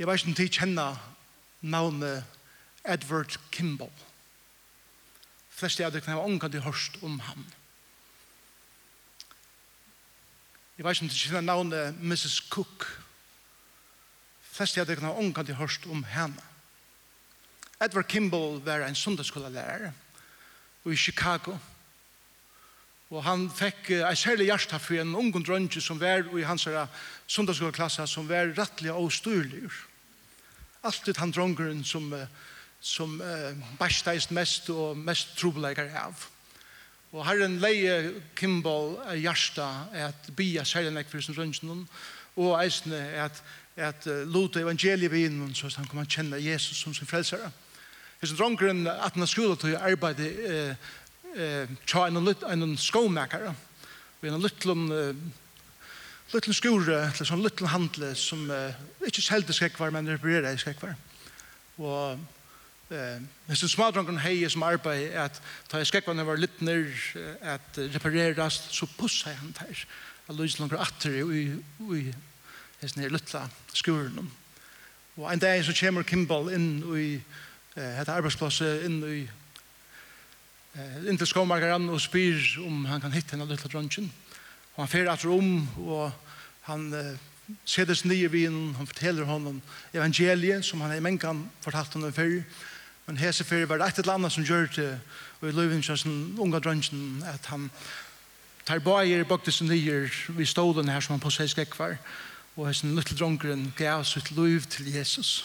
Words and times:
Jeg 0.00 0.08
vet 0.08 0.16
ikke 0.16 0.30
om 0.30 0.34
de 0.34 0.44
kjenner 0.48 1.00
navnet 1.60 2.24
Edward 2.88 3.34
Kimball. 3.52 3.90
Flest 5.52 5.82
av 5.84 5.90
dere 5.92 6.00
kan 6.00 6.14
ha 6.16 6.22
omgang 6.24 6.48
til 6.54 6.62
hørst 6.64 6.96
om 7.04 7.18
ham. 7.20 7.42
Jeg 10.78 10.86
vet 10.86 10.96
ikke 10.96 11.04
om 11.04 11.10
de 11.12 11.18
kjenner 11.18 11.44
navnet 11.44 12.00
Mrs. 12.00 12.38
Cook. 12.48 12.86
Flest 14.40 14.80
av 14.80 14.88
dere 14.88 14.96
kan 15.02 15.10
ha 15.10 15.20
omgang 15.20 15.44
til 15.50 15.60
hørst 15.60 15.84
om 15.92 16.00
henne. 16.08 16.48
Edward 17.84 18.08
Kimball 18.08 18.56
var 18.64 18.86
en 18.86 18.96
sundagsskolelærer 18.96 19.92
i 20.88 20.96
Chicago. 20.96 21.58
Og 23.10 23.24
han 23.28 23.50
fikk 23.52 23.92
en 23.98 24.16
særlig 24.16 24.48
hjerte 24.48 24.80
for 24.80 24.96
en 24.96 25.12
ung 25.14 25.36
drønge 25.44 25.84
som 25.84 26.00
var 26.00 26.24
i 26.40 26.48
hans 26.48 26.68
sundagsskoleklasse 27.26 28.08
som 28.08 28.28
var 28.32 28.56
rettelig 28.56 28.96
og 28.96 29.12
styrlig 29.12 29.68
alltid 30.82 31.16
han 31.16 31.32
drongeren 31.32 31.84
som, 31.84 32.12
som 32.80 33.20
uh, 33.20 33.52
bæsteist 33.78 34.30
mest 34.30 34.70
og 34.70 34.96
mest 34.96 35.36
trobeleikar 35.38 35.90
av. 35.96 36.26
Og 37.10 37.26
herren 37.26 37.58
leie 37.58 38.14
Kimball 38.38 38.94
er 39.10 39.18
hjärsta 39.18 39.66
at 40.06 40.30
bia 40.36 40.64
særleik 40.64 41.10
for 41.10 41.20
sin 41.20 41.36
rønnsen 41.38 41.86
og 42.36 42.54
eisne 42.62 43.00
at, 43.18 43.42
at 43.76 44.06
uh, 44.06 44.22
lute 44.28 44.62
evangeliet 44.62 45.12
vi 45.12 45.26
innan 45.26 45.54
så 45.54 45.72
han 45.76 45.88
kommer 45.90 46.08
kjenne 46.08 46.40
Jesus 46.40 46.78
som 46.78 46.94
sin 46.94 47.10
frelsere. 47.10 47.50
Hesen 48.20 48.36
drongeren 48.36 48.86
at 48.86 49.12
han 49.12 49.24
har 49.24 49.30
skola 49.30 49.56
til 49.56 49.74
å 49.74 49.84
arbeide 49.90 50.30
uh, 50.30 50.88
eh, 51.36 51.68
tja 51.86 52.06
en, 52.06 52.20
en 52.26 52.76
skåmakare 52.78 53.54
og 54.20 54.26
en 54.28 54.42
liten 54.42 54.90
liten 56.32 56.54
skure, 56.54 56.98
til 57.16 57.26
sånn 57.26 57.42
liten 57.42 57.70
handle 57.72 58.12
som 58.18 58.44
uh, 58.50 58.76
ikke 59.06 59.24
selger 59.24 59.56
skrekvar, 59.56 59.90
men 59.94 60.08
reparerer 60.12 60.58
skrekvar. 60.60 60.94
Og 61.80 62.18
eh, 62.92 63.20
hvis 63.48 63.62
en 63.64 63.72
smadrongen 63.72 64.20
hei 64.20 64.42
som 64.52 64.64
arbeid 64.66 65.14
er 65.14 65.30
at 65.30 65.38
ta 65.70 65.80
i 65.80 65.86
skrekvarne 65.88 66.26
var 66.28 66.40
litt 66.40 66.60
nær 66.60 66.90
at 67.54 67.78
repareras, 67.94 68.60
så 68.74 68.88
pussa 68.98 69.32
han 69.32 69.54
der. 69.56 69.84
Jeg 70.28 70.36
lyser 70.36 70.62
langer 70.62 70.82
atter 70.84 71.16
i, 71.16 71.22
i, 71.40 71.44
i 71.96 72.02
hesten 72.82 73.02
her 73.02 73.12
lutla 73.12 73.46
skuren. 73.72 74.28
Og 75.16 75.26
en 75.32 75.42
dag 75.42 75.64
så 75.64 75.74
kommer 75.76 76.06
Kimball 76.06 76.52
inn 76.54 76.68
i 76.96 77.06
eh, 77.18 77.92
hette 77.98 78.14
arbeidsplasset, 78.14 78.86
inn 78.86 79.00
i 79.04 79.20
eh, 80.76 80.98
inn 81.10 81.18
til 81.18 81.28
skomarkeren 81.28 81.90
og 81.90 82.00
spyr 82.00 82.60
om 82.64 82.84
han 82.88 83.02
kan 83.02 83.12
hitte 83.16 83.34
henne 83.34 83.48
lutla 83.48 83.72
dronjen. 83.72 84.10
Og 84.76 84.84
han 84.84 84.92
fer 84.92 85.10
atter 85.10 85.32
om 85.34 85.64
og 85.82 86.29
han 86.68 86.92
uh, 86.92 87.16
seder 87.64 87.94
sig 87.94 88.10
nye 88.10 88.30
vinen, 88.30 88.74
han 88.74 88.86
forteller 88.86 89.24
honom 89.24 89.62
evangeliet 89.94 90.64
som 90.64 90.80
han 90.80 90.96
i 90.96 91.00
mengan 91.00 91.50
fortalt 91.60 91.94
honom 91.94 92.12
før, 92.12 92.42
men 93.06 93.18
hese 93.18 93.44
før 93.44 93.66
var 93.66 93.80
det 93.80 93.88
et 93.88 93.98
eller 93.98 94.18
annet 94.18 94.32
som 94.32 94.44
gjør 94.44 94.68
det, 94.76 94.90
og 95.40 95.48
i 95.48 95.52
løven 95.52 95.82
som 95.82 96.36
unga 96.38 96.58
drønsen, 96.58 97.22
at 97.26 97.46
han 97.50 97.70
tar 98.66 98.78
bajer, 98.78 99.24
bakte 99.24 99.52
seg 99.52 99.70
nye 99.70 100.10
vi 100.36 100.46
stålen 100.46 100.88
her 100.88 101.00
som 101.00 101.16
han 101.16 101.22
på 101.22 101.32
seg 101.34 101.50
skrekvar, 101.50 101.96
og 102.56 102.68
hese 102.68 102.86
lille 102.86 103.16
dronkeren 103.18 103.72
gav 103.78 104.04
sitt 104.04 104.30
liv 104.36 104.66
til 104.70 104.92
Jesus. 104.92 105.40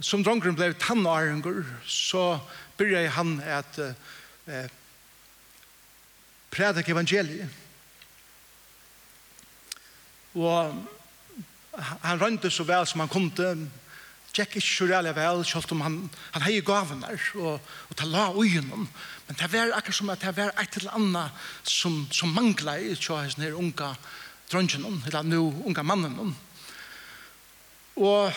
Som 0.00 0.24
dronkeren 0.24 0.56
ble 0.56 0.72
tannarengur, 0.78 1.64
så 1.86 2.38
byrja 2.78 3.10
han 3.14 3.36
at 3.42 3.78
uh, 3.78 4.64
predik 6.54 6.88
evangeliet. 6.88 7.50
Og 10.34 10.74
han 12.02 12.20
rønte 12.20 12.50
så 12.50 12.66
vel 12.66 12.86
som 12.86 13.02
han 13.02 13.10
kom 13.10 13.30
til, 13.34 13.66
tjekk 14.34 14.56
ikke 14.58 14.66
så 14.66 14.88
reallig 14.90 15.14
vel, 15.14 15.44
selv 15.46 15.74
om 15.76 15.84
han, 15.84 15.98
han 16.34 16.42
hei 16.46 16.58
gaven 16.66 17.04
der, 17.04 17.20
og, 17.38 17.60
og 17.90 17.98
ta 17.98 18.06
la 18.10 18.26
ugenom. 18.34 18.88
Men 19.28 19.38
det 19.38 19.50
var 19.52 19.76
akkurat 19.76 19.98
som 19.98 20.10
at 20.10 20.24
det 20.26 20.34
var 20.36 20.50
et 20.58 20.78
eller 20.80 20.96
annet 20.98 21.46
som, 21.62 22.02
som 22.10 22.34
manglet 22.34 22.82
i 22.82 22.96
tjøysen 22.98 23.46
her 23.46 23.54
unga 23.58 23.94
drøngenom, 24.50 25.02
eller 25.06 25.22
nu 25.22 25.54
unga 25.64 25.86
mannen. 25.86 26.34
Og 27.94 28.34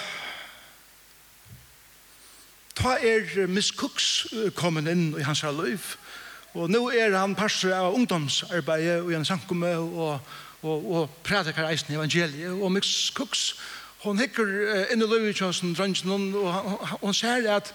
ta 2.77 2.93
er 3.01 3.47
Miss 3.49 3.73
Cooks 3.73 4.27
kommet 4.55 4.89
inn 4.91 5.09
i 5.17 5.25
hans 5.25 5.41
liv, 5.57 5.81
og 5.81 6.07
Og 6.55 6.69
nå 6.71 6.87
er 6.95 7.15
han 7.17 7.35
passer 7.35 7.73
av 7.75 7.95
ungdomsarbeidet 7.95 9.01
og 9.01 9.11
gjennom 9.11 9.27
sankumme 9.27 9.73
og, 9.77 10.35
og, 10.63 10.85
og 10.97 11.17
prædikar 11.25 11.67
eisen 11.69 11.91
i 11.93 11.97
evangeliet. 11.97 12.53
Og 12.55 12.71
Mix 12.71 13.11
Cooks, 13.13 13.51
hon 14.05 14.19
hikker 14.21 14.47
inn 14.93 15.03
i 15.03 15.09
løyvitjøsen, 15.09 15.75
drønnsen, 15.75 16.13
og 16.37 16.77
hon, 17.01 17.13
ser 17.13 17.49
at 17.51 17.73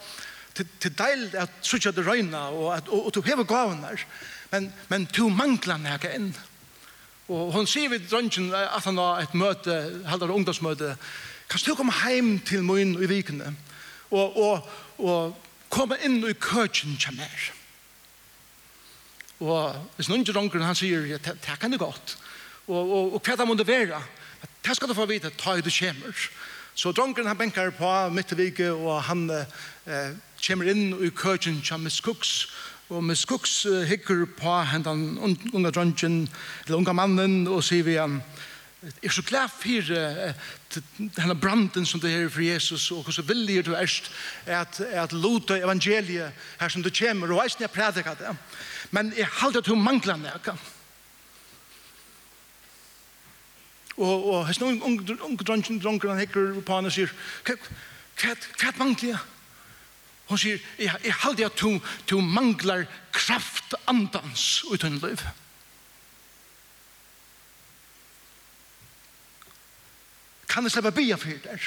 til, 0.56 0.66
til 0.80 0.94
deil 0.98 1.28
at 1.38 1.52
sutja 1.64 1.92
det 1.92 2.06
røyna 2.06 2.48
og, 2.50 2.72
at, 2.76 2.88
og, 2.88 3.06
og 3.06 3.14
du 3.14 3.20
hever 3.26 3.44
gavunar, 3.48 4.00
men, 4.52 4.72
men 4.88 5.06
du 5.16 5.28
mangler 5.28 5.80
nekka 5.80 6.12
inn. 6.16 6.32
Og 7.32 7.52
hon 7.54 7.68
sier 7.70 7.92
vid 7.92 8.08
drønnsen 8.10 8.50
at 8.56 8.84
han 8.84 9.00
har 9.00 9.22
et 9.22 9.34
møte, 9.38 9.78
halvdare 10.08 10.34
ungdomsmøte, 10.34 10.96
kan 11.48 11.66
du 11.66 11.74
komme 11.76 11.94
heim 12.02 12.38
til 12.48 12.64
mun 12.64 12.96
i 12.96 13.08
vikene 13.08 13.52
og, 14.10 14.36
og, 14.36 14.68
og 14.98 15.50
komme 15.72 15.98
inn 16.04 16.22
i 16.24 16.32
køkjen 16.32 16.96
kjemmer. 17.00 17.28
Ja 17.28 17.61
Og 19.42 19.74
hvis 19.96 20.08
noen 20.10 20.22
ikke 20.22 20.36
ronker, 20.36 20.62
han 20.62 20.78
sier, 20.78 21.06
ja, 21.10 21.18
det 21.18 21.58
kan 21.60 21.72
det 21.72 21.80
godt. 21.82 22.16
Og, 22.68 22.78
og, 22.78 23.14
og 23.16 23.22
hva 23.26 23.36
det 23.38 23.46
må 23.48 23.56
det 23.58 23.66
være? 23.66 23.98
Det 24.62 24.76
skal 24.76 24.90
du 24.90 24.94
få 24.94 25.08
vite, 25.10 25.32
ta 25.38 25.56
i 25.58 25.64
det 25.64 25.74
kommer. 25.74 26.26
Så 26.74 26.92
dronken 26.92 27.26
han 27.26 27.36
benker 27.36 27.72
på 27.74 27.88
midt 28.14 28.32
i 28.32 28.38
vike, 28.38 28.70
og 28.72 29.02
han 29.08 29.26
eh, 29.30 30.14
kommer 30.46 30.70
inn 30.70 30.94
i 31.04 31.10
køkken 31.10 31.60
til 31.60 31.82
Miss 31.82 32.00
Cooks, 32.00 32.46
og 32.88 33.04
Miss 33.04 33.26
Cooks 33.28 33.66
eh, 33.66 33.82
hikker 33.90 34.24
på 34.38 34.54
henne 34.70 34.94
unge 35.52 35.70
dronken, 35.74 36.28
eller 36.64 36.78
unge 36.78 36.94
mannen, 36.94 37.46
og 37.48 37.64
sier 37.66 37.84
vi 37.84 37.98
han, 37.98 38.20
eh, 38.22 38.51
Jeg 38.82 39.08
er 39.08 39.14
så 39.14 39.22
glad 39.22 39.48
for 39.48 39.68
denne 40.98 41.34
branden 41.38 41.86
som 41.86 42.00
det 42.00 42.10
er 42.14 42.28
for 42.28 42.42
Jesus, 42.42 42.90
og 42.90 43.04
hvordan 43.06 43.28
vilje 43.28 43.62
du 43.62 43.72
er 43.72 43.86
at, 44.46 44.80
at 44.80 45.12
lute 45.12 45.58
evangeliet 45.58 46.32
her 46.60 46.68
som 46.68 46.82
du 46.82 46.90
kommer, 46.90 47.30
og 47.30 47.44
eisen 47.44 47.62
jeg 47.62 47.70
prædikar 47.70 48.14
det. 48.14 48.36
Men 48.90 49.12
jeg 49.16 49.26
halte 49.26 49.58
at 49.58 49.66
hun 49.66 49.82
mangler 49.82 50.16
nekka. 50.16 50.56
Og, 53.96 54.32
og 54.32 54.46
hans 54.46 54.60
noen 54.60 54.82
unge, 54.82 55.14
unge 55.22 55.44
dronken, 55.44 55.78
dronjen, 55.78 56.10
han 56.10 56.18
hekker 56.18 56.58
på 56.66 56.74
henne 56.74 56.90
og 56.90 56.96
sier, 56.96 57.12
hva 57.46 58.72
mangler 58.80 59.12
jeg? 59.12 59.20
Hun 60.26 60.42
sier, 60.42 60.58
jeg, 60.78 60.96
jeg 61.04 61.20
halte 61.22 61.46
at 61.46 61.60
hun, 61.60 61.78
hun 62.10 62.34
mangler 62.34 62.84
kraft 63.12 63.76
andans 63.86 64.64
uten 64.72 64.98
liv. 65.04 65.22
kan 70.52 70.68
jeg 70.68 70.74
slippe 70.74 70.92
bia 70.92 71.16
for 71.16 71.32
det. 71.32 71.60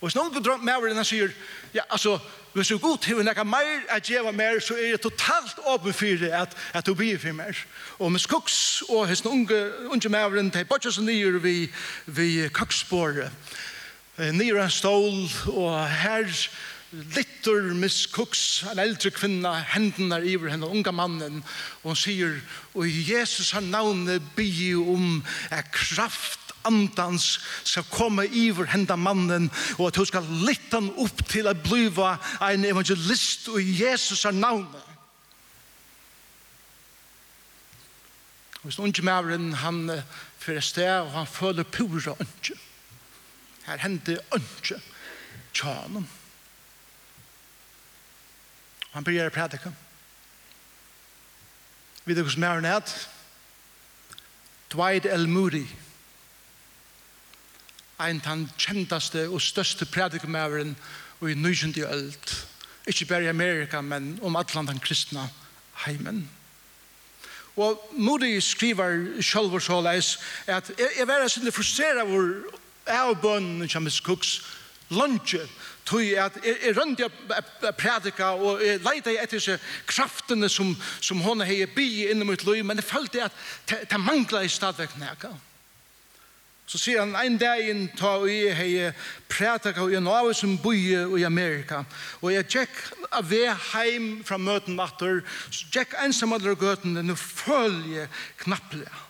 Og 0.00 0.08
hvis 0.08 0.16
noen 0.16 0.32
drømmer 0.32 0.64
med 0.64 0.76
over 0.78 0.94
den 0.94 1.04
sier, 1.04 1.32
ja, 1.74 1.82
altså, 1.90 2.14
hvis 2.54 2.70
du 2.70 2.74
er 2.74 2.82
god 2.82 2.98
til 3.04 3.20
noe 3.20 3.44
mer 3.44 3.82
at 3.92 4.08
gjøre 4.08 4.32
mer, 4.32 4.60
så 4.64 4.74
er 4.74 4.94
det 4.94 5.02
totalt 5.04 5.60
åpen 5.68 5.92
for 5.94 6.22
det 6.22 6.30
at, 6.34 6.56
at 6.74 6.86
du 6.86 6.94
blir 6.94 7.18
for 7.20 7.36
mer. 7.36 7.58
Og 7.98 8.12
med 8.12 8.22
skogs 8.22 8.82
og 8.88 9.06
hvis 9.10 9.24
noen 9.26 9.44
unge 9.92 10.08
med 10.08 10.24
over 10.24 10.40
den, 10.40 10.48
det 10.50 10.64
er 10.64 10.70
bare 10.70 10.92
så 10.92 11.04
nye 11.04 11.42
vi, 11.42 11.68
vi 12.06 12.48
kaksbåret. 12.48 13.30
Nye 14.32 14.62
en 14.62 14.72
stål, 14.72 15.28
og 15.52 15.88
her 15.88 16.26
litter 16.90 17.70
Miss 17.74 18.08
Cooks, 18.10 18.64
en 18.72 18.80
eldre 18.82 19.12
kvinna, 19.14 19.52
hendene 19.74 20.18
er 20.18 20.26
iver 20.26 20.50
henne, 20.50 20.66
unga 20.66 20.90
mannen, 20.90 21.42
og 21.82 21.92
hun 21.92 21.96
sier, 21.96 22.40
og 22.74 22.88
Jesus 22.88 23.52
har 23.54 23.62
navnet 23.62 24.24
bygge 24.36 24.74
om 24.80 25.20
er 25.54 25.62
kraft 25.72 26.39
andans 26.64 27.40
skal 27.64 27.86
komme 27.90 28.26
iver 28.26 28.68
henda 28.72 28.96
mannen 28.96 29.50
og 29.78 29.86
at 29.88 29.96
hun 29.96 30.08
skal 30.08 30.28
litte 30.44 30.76
han 30.76 30.90
opp 31.00 31.24
til 31.28 31.48
at 31.50 31.62
bliva 31.64 32.16
en 32.50 32.64
evangelist 32.64 33.48
og 33.52 33.60
Jesus 33.62 34.24
er 34.24 34.36
navnet. 34.36 34.86
Og 38.60 38.68
hvis 38.68 38.78
unge 38.78 39.02
mævren 39.02 39.52
han 39.52 40.02
fyrir 40.38 40.60
sted 40.60 41.00
og 41.00 41.12
han 41.12 41.26
føler 41.26 41.62
pura 41.62 42.16
unge. 42.18 42.56
Her 43.66 43.76
hender 43.76 44.18
unge 44.32 44.80
tjanen. 45.54 46.08
Han 48.90 49.04
begynner 49.06 49.30
å 49.30 49.34
prædika. 49.34 49.70
Vet 52.04 52.18
du 52.18 52.24
hos 52.26 52.36
mævren 52.40 52.66
er 52.66 52.82
Dwight 54.70 55.06
L. 55.06 55.28
Moody 55.28 55.66
ein 58.00 58.20
tan 58.20 58.48
kjentaste 58.58 59.28
og 59.28 59.42
største 59.42 59.86
predikumæveren 59.86 60.76
i 61.22 61.34
nysjende 61.34 61.86
ølt. 61.88 62.46
Ikke 62.86 63.04
bare 63.04 63.24
i 63.24 63.32
Amerika, 63.32 63.80
men 63.80 64.18
om 64.22 64.36
alle 64.36 64.66
den 64.66 64.80
kristna 64.80 65.28
heimen. 65.86 66.30
Og 67.56 67.90
Moody 67.92 68.38
skriver 68.40 69.22
selv 69.22 69.52
og 69.52 69.62
såleis 69.62 70.18
at 70.46 70.70
jeg 70.78 71.06
var 71.08 71.26
sånn 71.28 71.52
frustreret 71.52 72.08
hvor 72.08 72.30
jeg 72.86 73.10
og 73.10 73.20
bønnen 73.20 73.68
kommer 73.68 73.90
til 73.90 74.04
Cooks 74.06 74.38
lunge 74.90 75.42
tog 75.86 76.06
at 76.18 76.38
jeg 76.44 76.72
rønte 76.78 77.06
å 77.06 77.72
prædika 77.78 78.32
og 78.38 78.62
jeg 78.64 78.80
leide 78.84 79.16
etter 79.22 79.42
seg 79.42 79.68
kraftene 79.90 80.48
som, 80.48 80.72
som 81.00 81.20
hun 81.22 81.42
har 81.44 81.74
bygget 81.74 82.14
innom 82.14 82.30
mitt 82.32 82.46
liv 82.46 82.64
men 82.64 82.80
jeg 82.80 82.88
følte 82.88 83.26
at 83.28 83.86
det 83.90 84.00
manglet 84.00 84.46
i 84.46 84.52
stadvek 84.52 84.96
nækket. 84.98 85.49
Så 86.70 86.78
sier 86.78 87.00
han, 87.02 87.16
en 87.18 87.34
dag 87.34 87.64
inn 87.66 87.88
ta 87.98 88.12
og 88.20 88.28
jeg 88.30 88.54
hei 88.54 88.90
prætak 89.26 89.80
og 89.82 89.90
jeg 89.90 90.06
av 90.06 90.28
som 90.38 90.52
boie 90.62 91.00
i 91.18 91.24
Amerika. 91.26 91.80
Og 92.22 92.30
jeg 92.30 92.46
tjekk 92.46 92.76
av 93.10 93.26
vi 93.26 93.40
heim 93.72 94.10
fra 94.26 94.38
møten 94.38 94.76
matter, 94.78 95.24
så 95.50 95.66
tjekk 95.74 95.96
ensam 95.98 96.36
alle 96.36 96.54
gøten, 96.54 96.94
og 96.94 97.08
nå 97.08 97.16
følger 97.18 98.04
jeg 98.04 98.12
knapplega. 98.44 99.02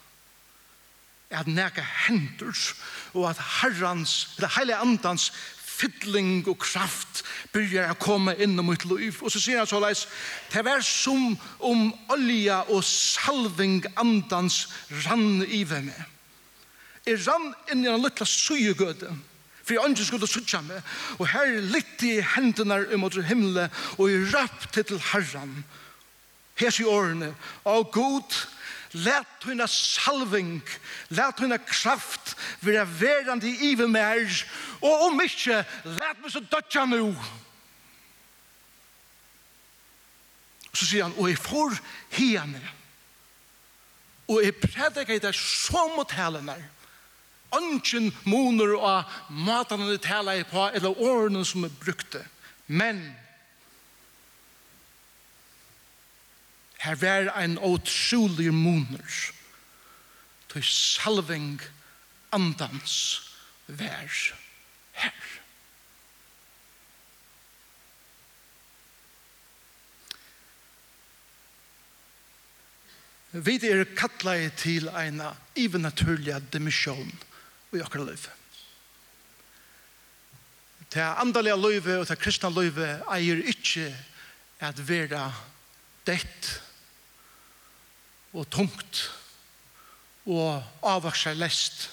At 1.36 1.50
neka 1.52 1.84
hendurs, 2.06 2.70
og 3.12 3.28
at 3.28 3.42
herrans, 3.60 4.14
eller 4.38 4.54
heile 4.56 4.78
andans, 4.80 5.28
fytling 5.60 6.46
og 6.48 6.56
kraft 6.64 7.20
byrjar 7.52 7.92
å 7.92 7.98
komme 8.00 8.34
inn 8.40 8.56
i 8.56 8.64
mitt 8.64 8.86
liv. 8.88 9.20
Og 9.20 9.32
så 9.32 9.42
sier 9.42 9.60
han 9.60 9.68
så 9.68 9.82
leis, 9.84 10.06
det 10.52 10.64
var 10.64 10.80
som 10.84 11.36
om 11.58 11.90
olja 12.12 12.62
og 12.70 12.80
salving 12.88 13.82
andans 14.00 14.62
rann 15.04 15.44
i 15.44 15.60
meg. 15.68 16.00
Jeg 17.06 17.20
rann 17.26 17.52
inn 17.72 17.84
i 17.84 17.90
en 17.90 18.02
liten 18.02 18.28
sygegøte, 18.28 19.10
for 19.64 19.76
jeg 19.76 19.88
ønsker 19.88 20.08
skulle 20.08 20.28
sutja 20.28 20.60
meg, 20.64 20.82
og 21.18 21.28
her 21.32 21.52
litt 21.72 22.02
i 22.04 22.18
hendene 22.34 22.82
imot 22.92 23.16
himmelen, 23.24 23.70
og 23.96 24.10
jeg 24.10 24.26
rapp 24.34 24.66
til 24.74 25.00
herran, 25.12 25.62
Her 26.60 26.68
sier 26.68 26.90
årene, 26.92 27.30
og 27.64 27.86
god, 27.94 28.34
let 28.92 29.46
henne 29.48 29.64
salving, 29.70 30.58
let 31.08 31.38
henne 31.40 31.56
kraft, 31.64 32.34
være 32.60 32.84
verand 33.00 33.46
i 33.48 33.70
ive 33.70 33.86
mer, 33.88 34.26
og 34.82 35.06
om 35.06 35.22
ikke, 35.24 35.62
let 35.84 36.20
meg 36.20 36.34
så 36.34 36.42
dødja 36.44 36.84
nu. 36.90 37.14
Så 40.74 40.84
sier 40.84 41.08
han, 41.08 41.16
«Og 41.16 41.30
jeg 41.30 41.38
får 41.40 41.78
henne, 42.18 42.60
og 44.28 44.44
jeg 44.44 44.60
predikar 44.60 45.16
i 45.16 45.22
det 45.22 45.32
så 45.34 45.86
mot 45.96 46.12
helene, 46.12 46.58
ungen 47.56 48.10
moner 48.24 48.76
og 48.76 49.16
matene 49.30 49.90
de 49.90 49.98
taler 50.02 50.40
i 50.40 50.46
på, 50.46 50.68
eller 50.74 51.00
årene 51.00 51.44
som 51.46 51.64
er 51.66 51.74
brukte. 51.82 52.22
Men, 52.66 53.02
her 56.80 56.96
var 57.00 57.32
en 57.40 57.58
utrolig 57.58 58.52
moner, 58.54 59.18
til 60.50 60.64
salving 60.66 61.60
andans 62.34 62.94
vær 63.66 64.14
her. 64.98 65.26
Vi 73.30 73.54
er 73.62 73.84
kattleie 73.94 74.50
til 74.58 74.88
en 74.90 75.20
ivenaturlig 75.54 76.40
dimensjon 76.50 77.12
i 77.72 77.82
okkara 77.82 78.08
liv. 78.10 78.26
Det 80.90 81.04
andalega 81.22 81.54
livet 81.56 82.00
og 82.00 82.08
det 82.08 82.18
kristna 82.18 82.50
livet 82.50 83.04
eier 83.14 83.42
ikkje 83.52 83.86
at 84.60 84.80
vera 84.88 85.28
dett 86.08 86.48
og 88.34 88.48
tungt 88.50 89.04
og 90.30 90.62
avvarsar 90.86 91.38
lest. 91.38 91.88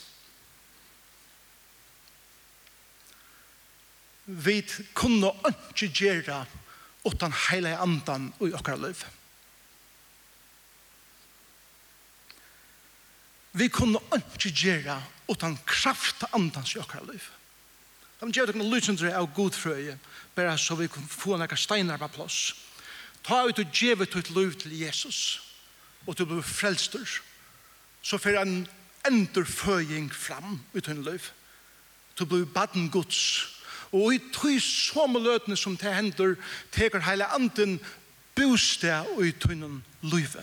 Vi 4.25 4.59
kunne 4.97 5.29
ikke 5.47 5.87
gjøre 5.93 6.41
utan 7.07 7.35
hele 7.47 7.77
andan 7.79 8.31
i 8.43 8.49
okkara 8.51 8.81
liv. 8.87 9.05
Vi 13.57 13.69
kunne 13.73 14.01
ikke 14.17 14.51
gjøre 14.51 14.97
utan 15.29 15.57
kraft 15.65 16.23
andans 16.33 16.75
i 16.75 16.79
okkar 16.79 17.05
liv. 17.11 17.23
De 18.19 18.31
gjør 18.33 18.45
det 18.49 18.55
med 18.55 18.69
lysendre 18.71 19.13
av 19.13 19.29
god 19.35 19.53
frøye, 19.53 19.97
bare 20.35 20.57
så 20.57 20.75
vi 20.75 20.87
kan 20.89 21.05
få 21.09 21.37
noen 21.37 21.59
steinar 21.59 21.99
på 22.01 22.09
plass. 22.15 22.55
Ta 23.23 23.43
ut 23.45 23.59
og 23.59 23.73
gjeve 23.73 24.07
ditt 24.09 24.31
liv 24.33 24.55
til 24.57 24.73
Jesus, 24.79 25.41
og 26.07 26.17
du 26.17 26.25
blir 26.25 26.41
frelster, 26.41 27.05
så 28.01 28.17
får 28.17 28.39
en 28.41 28.67
endurføying 29.07 30.09
fram 30.13 30.61
ut 30.73 30.85
ditt 30.85 31.05
liv. 31.05 31.29
Du 32.17 32.25
blir 32.25 32.45
baden 32.45 32.89
gods, 32.89 33.53
og 33.91 34.15
i 34.15 34.21
tøy 34.33 34.57
som 34.63 35.13
løtene 35.13 35.57
som 35.57 35.77
det 35.77 35.93
hender, 35.93 36.35
teker 36.71 37.05
hele 37.05 37.27
anden 37.35 37.77
bostad 38.35 39.05
i 39.21 39.31
ditt 39.31 39.45
liv. 40.01 40.37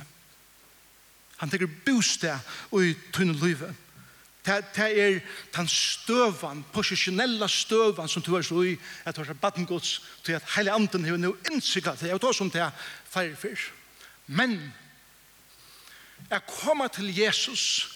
Han 1.43 1.51
teker 1.51 1.75
bostad 1.87 2.39
i 2.73 2.95
ditt 2.95 3.43
liv. 3.43 3.65
Det, 4.45 4.65
er 4.79 5.21
den 5.57 5.69
støvan, 5.69 6.65
posisjonella 6.73 7.49
støvan 7.49 8.09
som 8.09 8.23
du 8.23 8.35
er 8.37 8.43
så 8.43 8.63
i, 8.63 8.77
at 9.05 9.17
du 9.17 9.25
har 9.25 9.35
baden 9.35 9.67
gods, 9.67 10.03
til 10.25 10.33
at 10.33 10.45
hele 10.57 10.73
anden 10.73 11.05
har 11.05 11.17
nå 11.17 11.37
innsiklet 11.53 12.01
det, 12.01 12.13
og 12.13 12.21
det 12.21 12.35
som 12.37 12.51
det 12.51 12.61
er 12.61 12.71
færre 13.05 13.57
Men, 14.27 14.75
jeg 16.31 16.41
kommer 16.47 16.89
til 16.89 17.19
Jesus, 17.19 17.95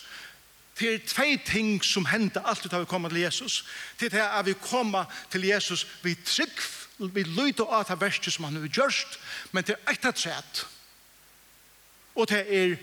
Det 0.78 0.94
er 0.94 0.98
tvei 1.06 1.36
ting 1.42 1.80
som 1.84 2.06
hender 2.06 2.44
alltid 2.46 2.70
da 2.70 2.78
vi 2.78 2.86
kommer 2.86 3.10
til 3.10 3.18
Jesus. 3.18 3.64
Det 4.00 4.14
er 4.14 4.28
at 4.38 4.46
vi 4.46 4.52
kommer 4.52 5.04
til 5.30 5.42
Jesus, 5.42 5.86
vi 6.02 6.14
trygg, 6.14 6.60
vi 6.98 7.22
lyder 7.22 7.66
av 7.66 7.86
det 7.88 8.00
verste 8.00 8.30
som 8.30 8.44
han 8.44 8.60
har 8.60 8.68
gjort, 8.68 9.18
men 9.52 9.64
det 9.66 9.74
er 9.74 9.92
etter 9.92 10.14
trett. 10.14 10.66
Og 12.14 12.28
det 12.30 12.44
er 12.54 12.76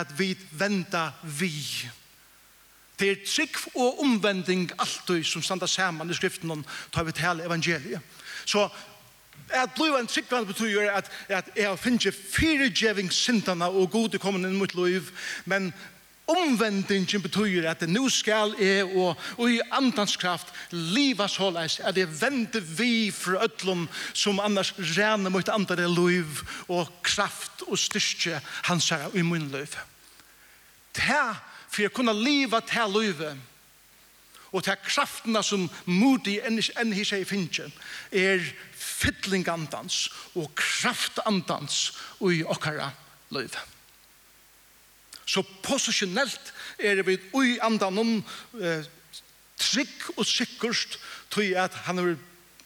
at 0.00 0.18
vi 0.18 0.32
venter 0.52 1.12
vi. 1.22 1.52
Det 3.02 3.10
er 3.10 3.22
trygg 3.26 3.56
og 3.74 4.00
omvending 4.04 4.68
alltid 4.78 5.24
som 5.26 5.42
standa 5.42 5.66
saman 5.66 6.10
i 6.10 6.14
skriften 6.14 6.50
om 6.54 6.60
tar 6.94 7.02
vi 7.08 7.14
til 7.18 7.42
evangeliet. 7.42 7.98
Så 8.46 8.68
at 9.52 9.74
bliva 9.74 9.98
en 9.98 10.06
tryggvann 10.06 10.46
betyr 10.46 10.86
at, 10.92 11.10
at 11.28 11.50
jeg 11.56 11.78
finner 11.82 12.14
fyrirgjeving 12.14 13.10
syndana 13.12 13.68
og 13.68 13.90
gode 13.90 14.20
kommende 14.22 14.52
inn 14.52 14.60
mot 14.60 14.74
liv, 14.78 15.10
men 15.44 15.72
omvendingen 16.30 17.22
betyr 17.24 17.66
at 17.68 17.82
nu 17.90 18.06
skal 18.12 18.54
jeg 18.62 18.86
og, 18.86 19.18
og 19.36 19.50
i 19.50 19.58
andans 19.74 20.14
kraft 20.16 20.54
liva 20.70 21.26
såleis 21.28 21.80
at 21.82 21.98
jeg 21.98 22.12
vende 22.20 22.62
vi 22.62 23.10
fra 23.10 23.42
ötlom 23.48 23.88
som 24.14 24.40
annars 24.40 24.72
ræne 24.94 25.30
mot 25.34 25.48
andare 25.50 25.90
liv 25.90 26.44
og 26.68 26.86
kraft 27.02 27.66
og 27.66 27.78
styrke 27.78 28.38
hans 28.70 28.92
her 28.94 29.10
i 29.14 29.26
min 29.26 29.50
liv. 29.50 29.74
Det 30.94 31.02
for 31.72 31.88
å 31.88 31.94
kunne 31.94 32.14
leve 32.16 32.60
til 32.68 32.92
livet, 32.92 33.48
og 34.52 34.64
til 34.66 34.76
kraftene 34.84 35.40
som 35.44 35.64
modig 35.88 36.36
enn 36.44 36.92
i 36.92 37.04
seg 37.08 37.24
finner 37.24 37.72
er 38.12 38.42
fyllingandans 38.76 40.10
og 40.36 40.50
kraftandans 40.58 41.94
i 42.28 42.42
okkara 42.44 42.90
liv. 43.32 43.54
Så 45.24 45.40
posisjonelt 45.64 46.52
er 46.78 47.00
vi 47.06 47.16
i 47.16 47.54
andan 47.64 48.20
eh, 48.60 48.84
trygg 49.56 50.10
og 50.18 50.26
sikkert 50.28 50.98
til 51.32 51.54
at 51.56 51.78
han 51.86 52.02
har 52.02 52.18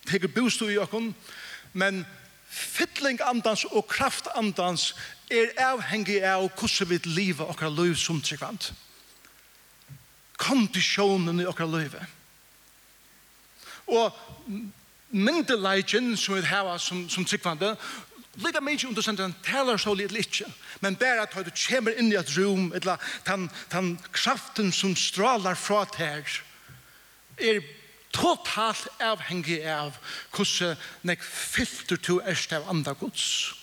teker 0.06 0.32
bostå 0.32 0.66
i 0.72 0.80
okkon, 0.82 1.12
men 1.72 2.02
fyllingandans 2.50 3.66
og 3.70 3.86
kraftandans 3.90 4.94
er 5.30 5.54
avhengig 5.68 6.18
av 6.24 6.48
hvordan 6.48 6.90
vi 6.90 6.98
lever 7.04 7.46
okkara 7.46 7.70
liv 7.70 7.94
som 8.00 8.18
tryggvand. 8.22 8.72
Musik 8.72 8.85
kondisjonen 10.40 11.40
i 11.40 11.46
okra 11.48 11.66
løyve. 11.68 12.02
Og 13.86 14.12
myndeleikjen 15.10 16.16
som 16.18 16.36
vi 16.36 16.44
har 16.46 16.78
som, 16.82 17.06
som 17.08 17.24
tryggvande, 17.24 17.76
Lika 18.36 18.60
mykje 18.60 18.90
understand 18.90 19.20
han 19.20 19.34
talar 19.44 19.80
så 19.80 19.94
litt 19.96 20.12
litt, 20.12 20.42
men 20.84 20.98
bare 21.00 21.24
at 21.24 21.32
du 21.32 21.48
kommer 21.56 21.96
inn 21.96 22.10
i 22.12 22.18
et 22.20 22.34
rom, 22.36 22.68
eller 22.76 23.00
den, 23.24 23.46
den 23.72 23.94
kraften 24.12 24.72
som 24.76 24.92
strålar 24.96 25.56
fra 25.56 25.86
her, 25.96 26.28
er 27.40 27.64
totalt 28.12 28.88
avhengig 29.00 29.62
av 29.68 29.96
hvordan 30.36 30.76
nek 31.08 31.24
filter 31.24 31.96
du 31.96 32.18
erst 32.20 32.52
av 32.52 32.68
andre 32.68 32.92
gods, 33.00 33.54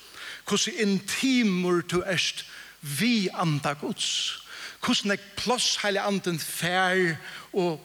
hvordan 0.49 0.81
intimer 0.81 1.85
du 1.85 1.99
erst 2.01 2.45
vi 2.81 3.29
andre 3.29 3.75
gods, 3.81 4.42
hvordan 4.83 5.15
jeg 5.15 5.33
plass 5.39 5.77
hele 5.83 6.01
anden 6.03 6.39
fær 6.39 7.15
og 7.53 7.79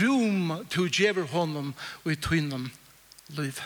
rom 0.00 0.50
til 0.70 0.86
å 0.86 0.90
gjøre 0.90 1.28
honom 1.30 1.72
og 2.02 2.10
i 2.10 2.18
tøynen 2.18 2.66
liv. 3.38 3.60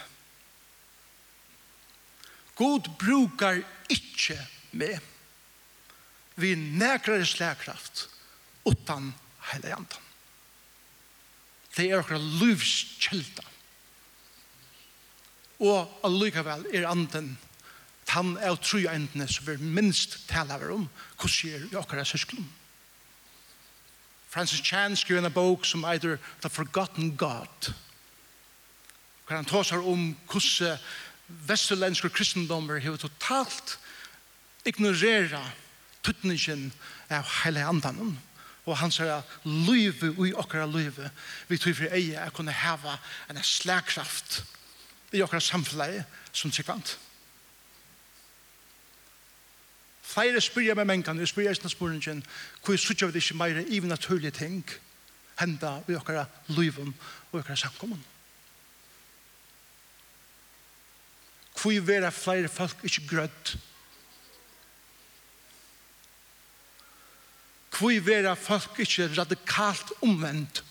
God 2.55 2.91
brukar 3.01 3.63
ikke 3.91 4.39
med 4.77 5.01
vi 6.37 6.55
nækrare 6.55 7.27
slagkraft 7.27 8.09
utan 8.67 9.13
hele 9.53 9.75
anden. 9.75 10.01
Det 11.75 11.89
er 11.91 12.01
okra 12.03 12.19
livskjelda. 12.19 13.45
Og 15.65 15.91
allikevel 16.07 16.67
er 16.75 16.87
anden 16.91 17.37
han 18.15 18.37
er 18.39 18.55
tru 18.63 18.85
endene 18.87 19.27
som 19.31 19.47
vi 19.49 19.57
minst 19.75 20.21
taler 20.31 20.69
om 20.71 20.85
hvordan 21.19 21.35
gjør 21.35 21.65
vi 21.71 21.79
okra 21.81 22.05
søsklom. 22.07 22.47
Francis 24.35 24.61
Chan 24.67 24.97
skriver 24.97 25.23
en 25.23 25.33
bok 25.33 25.67
som 25.67 25.85
heter 25.85 26.17
The 26.43 26.51
Forgotten 26.51 27.17
God. 27.17 27.71
Hvor 29.27 29.37
han 29.37 29.47
tar 29.47 29.63
seg 29.63 29.87
om 29.87 30.09
hvordan 30.27 30.81
vesterlenske 31.47 32.11
kristendommer 32.11 32.83
har 32.83 32.99
totalt 32.99 33.77
ignorera 34.67 35.41
tuttningen 36.03 36.73
av 37.15 37.31
hele 37.45 37.63
andan. 37.65 38.19
og 38.65 38.79
han 38.81 38.93
sier 38.93 39.23
løyve 39.45 40.15
i 40.25 40.33
okkara 40.33 40.67
løyve 40.67 41.11
vi 41.49 41.59
tror 41.61 41.77
for 41.77 41.93
eie 41.93 42.17
er 42.17 42.33
kunne 42.33 42.53
heva 42.53 42.97
en 43.29 43.43
slagkraft 43.45 44.41
i 45.13 45.21
okkara 45.23 45.41
samfunnet 45.41 46.05
som 46.33 46.53
sikkvant. 46.53 46.97
Flere 50.05 50.41
spyrja 50.41 50.75
med 50.77 50.85
mennkan, 50.85 51.19
vi 51.19 51.27
spyrja 51.27 51.55
eisne 51.55 51.71
spurningen, 51.73 52.21
hvor 52.65 52.77
sutja 52.77 53.07
vi 53.09 53.23
ikke 53.23 53.37
meire 53.41 53.65
even 53.73 53.89
naturlige 53.89 54.35
ting 54.37 54.61
henda 55.41 55.79
i 55.89 55.97
okkara 55.97 56.27
luivun 56.53 56.93
og 57.33 57.39
okkara 57.41 57.57
samkommun. 57.57 58.05
Hvor 61.57 61.81
vera 61.87 62.11
flere 62.13 62.49
folk 62.53 62.85
ikke 62.85 63.07
grødd? 63.09 63.55
Hvor 67.79 68.01
vera 68.05 68.35
folk 68.35 68.79
ikke 68.79 69.09
radikalt 69.17 69.93
omvendt? 70.03 70.65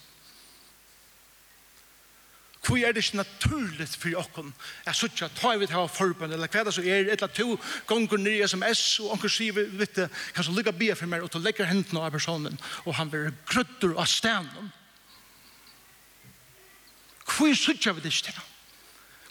Hvor 2.64 2.78
er 2.78 2.94
det 2.96 3.04
ikke 3.04 3.18
naturlig 3.18 3.88
for 3.88 4.16
okken? 4.16 4.54
Jeg 4.86 4.96
synes 4.96 5.14
ikke, 5.14 5.30
ta 5.36 5.56
vi 5.58 5.66
det 5.66 5.76
her 5.76 5.88
forbund, 5.88 6.32
eller 6.34 6.48
hva 6.48 6.60
er 6.60 6.64
det 6.64 6.74
så 6.74 6.82
er, 6.82 7.10
et 7.12 7.12
eller 7.12 7.28
to 7.28 7.58
gonger 7.88 8.18
nye 8.18 8.48
sms, 8.48 8.84
og 9.04 9.18
onker 9.18 9.32
sier, 9.32 9.58
vet 9.80 9.96
du, 9.98 10.08
kan 10.36 10.48
så 10.48 10.56
lykke 10.56 10.72
be 10.72 10.94
for 10.96 11.12
meg, 11.12 11.26
og 11.26 11.34
du 11.34 11.42
legger 11.44 11.68
hendene 11.68 12.06
av 12.06 12.16
personen, 12.16 12.56
og 12.86 12.96
han 12.96 13.12
blir 13.12 13.34
grøtter 13.50 13.98
av 14.00 14.08
stenen. 14.08 14.72
Hvor 17.28 17.52
er 17.52 17.78
jeg 17.86 17.96
vi 17.96 18.02
det 18.02 18.14
ikke 18.14 18.32
til? 18.32 18.53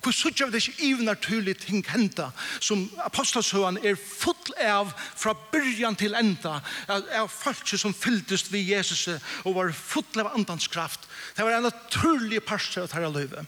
Hvor 0.02 0.10
suttje 0.10 0.48
vi 0.48 0.52
det 0.52 0.60
ikke 0.66 0.86
ivnaturlig 0.88 1.54
ting 1.62 1.84
henta, 1.86 2.32
som 2.60 2.88
apostelsøen 3.04 3.78
er 3.86 3.94
full 3.94 4.56
av 4.58 4.90
fra 4.98 5.34
byrjan 5.52 5.94
til 5.98 6.16
enda, 6.18 6.56
av 6.90 7.28
folk 7.30 7.62
som 7.70 7.94
fylltest 7.94 8.50
vi 8.50 8.64
Jesus 8.72 9.06
og 9.44 9.54
var 9.54 9.70
full 9.76 10.18
av 10.18 10.32
andans 10.34 10.66
kraft. 10.66 11.06
Det 11.36 11.46
var 11.46 11.54
en 11.54 11.68
naturlig 11.70 12.42
parster 12.42 12.82
av 12.82 12.90
dette 12.90 13.12
løyve. 13.14 13.46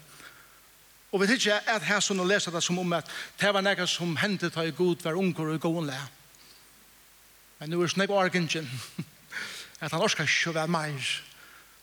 Og 1.14 1.22
vi 1.22 1.30
tykker 1.30 1.66
at 1.70 1.86
her 1.86 2.00
som 2.02 2.22
å 2.22 2.26
lese 2.26 2.50
det 2.54 2.62
som 2.62 2.78
om 2.78 2.94
at 2.94 3.10
det 3.38 3.50
var 3.54 3.62
nekka 3.62 3.86
som 3.90 4.16
hendte 4.18 4.50
ta 4.50 4.64
i 4.66 4.74
god 4.74 5.02
var 5.02 5.18
unger 5.18 5.52
og 5.56 5.60
gåen 5.62 5.90
le. 5.90 6.00
Men 7.58 7.70
nu 7.70 7.82
er 7.82 7.90
snakk 7.90 8.14
argentjen 8.14 8.66
at 9.82 9.90
han 9.90 10.02
orskar 10.02 10.26
ikke 10.26 10.50
å 10.50 10.58
være 10.58 10.74
meir. 10.74 11.12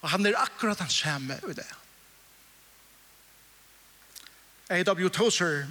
Og 0.02 0.12
han 0.16 0.26
er 0.26 0.40
akkurat 0.40 0.80
han 0.80 0.92
samme 0.92 1.40
i 1.48 1.56
det. 1.60 1.68
A.W. 4.72 5.10
Tozer 5.12 5.66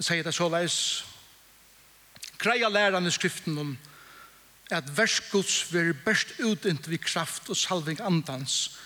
sier 0.00 0.24
det 0.24 0.32
så 0.32 0.48
leis 0.48 0.76
greia 2.40 2.70
læran 2.72 3.06
i 3.06 3.12
skriften 3.12 3.58
om 3.60 3.72
at 4.72 4.88
verskuds 4.96 5.66
vil 5.74 5.92
best 6.06 6.38
utint 6.40 6.88
vi 6.88 6.96
kraft 6.96 7.50
og 7.52 7.58
salving 7.58 8.00
andans 8.00 8.78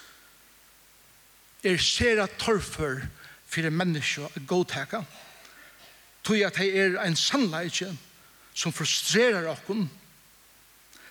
er 1.64 1.78
sera 1.78 2.26
torfer 2.40 3.04
fyrir 3.46 3.74
menneskje 3.74 4.26
å 4.26 4.44
godtaka 4.48 5.04
tog 6.24 6.42
at 6.42 6.58
hei 6.58 6.70
er 6.74 6.98
en 7.04 7.16
sannleikje 7.16 7.92
som 8.54 8.74
frustrerar 8.74 9.52
okkun 9.54 9.86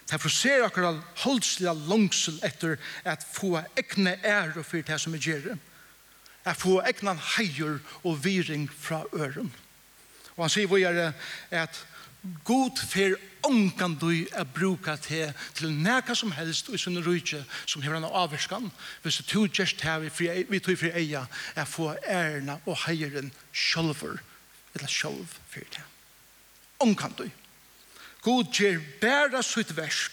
Det 0.03 0.19
frustrerar 0.19 0.67
okkar 0.67 0.97
holdsliga 1.23 1.71
langsel 1.87 2.35
etter 2.43 2.75
at 3.07 3.23
få 3.23 3.55
ekne 3.79 4.17
ære 4.19 4.63
fyrir 4.67 4.83
det 4.89 4.99
som 4.99 5.15
er 5.15 5.23
gjerrig 5.23 5.55
er 6.45 6.57
få 6.57 6.81
egnan 6.83 7.19
heier 7.37 7.79
og 8.03 8.23
viring 8.23 8.69
fra 8.71 9.03
øren. 9.13 9.53
Og 10.35 10.43
han 10.43 10.49
sier 10.49 10.67
vågjere 10.67 11.13
at 11.51 11.85
god 12.43 12.79
fer 12.89 13.15
ångan 13.43 13.97
du 13.99 14.09
er 14.31 14.47
bruka 14.47 14.95
til 14.95 15.33
til 15.55 15.73
neka 15.75 16.15
som 16.15 16.31
helst 16.31 16.69
og 16.69 16.77
i 16.77 16.81
sin 16.81 16.99
rujtje 17.03 17.43
som 17.65 17.81
hever 17.83 17.99
han 17.99 18.07
avverskan 18.07 18.69
hvis 19.03 19.21
du 19.27 19.47
gjerst 19.47 19.81
her 19.83 19.99
vi 19.99 20.59
tog 20.59 20.79
fri 20.79 20.93
eia 20.95 21.25
er 21.55 21.67
få 21.67 21.93
ærna 22.07 22.59
og 22.65 22.77
heieren 22.85 23.31
sjolver 23.51 24.21
eller 24.73 24.87
sjolv 24.87 25.27
fyrir 25.49 25.69
det. 25.75 25.83
Ångan 26.79 27.13
du. 27.17 27.27
God 28.23 28.47
gjer 28.55 28.79
bæra 29.01 29.43
sutt 29.43 29.75
versk 29.77 30.11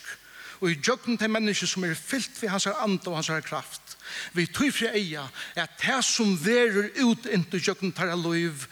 og 0.60 0.70
i 0.70 0.80
jøkken 0.86 1.18
til 1.18 1.30
mennesker 1.30 1.66
som 1.66 1.84
er 1.84 1.94
fyllt 1.94 2.42
ved 2.42 2.50
hans 2.50 2.66
and 2.66 3.06
og 3.06 3.16
hans 3.16 3.30
kraft 3.46 3.89
Vi 4.32 4.46
tog 4.46 4.72
fri 4.74 4.90
eia 4.92 5.26
at 5.56 5.78
det 5.82 6.00
som 6.04 6.36
verur 6.44 6.90
ut 7.02 7.26
into 7.26 7.58
jøkken 7.58 7.92
tar 7.92 8.14
loiv 8.16 8.66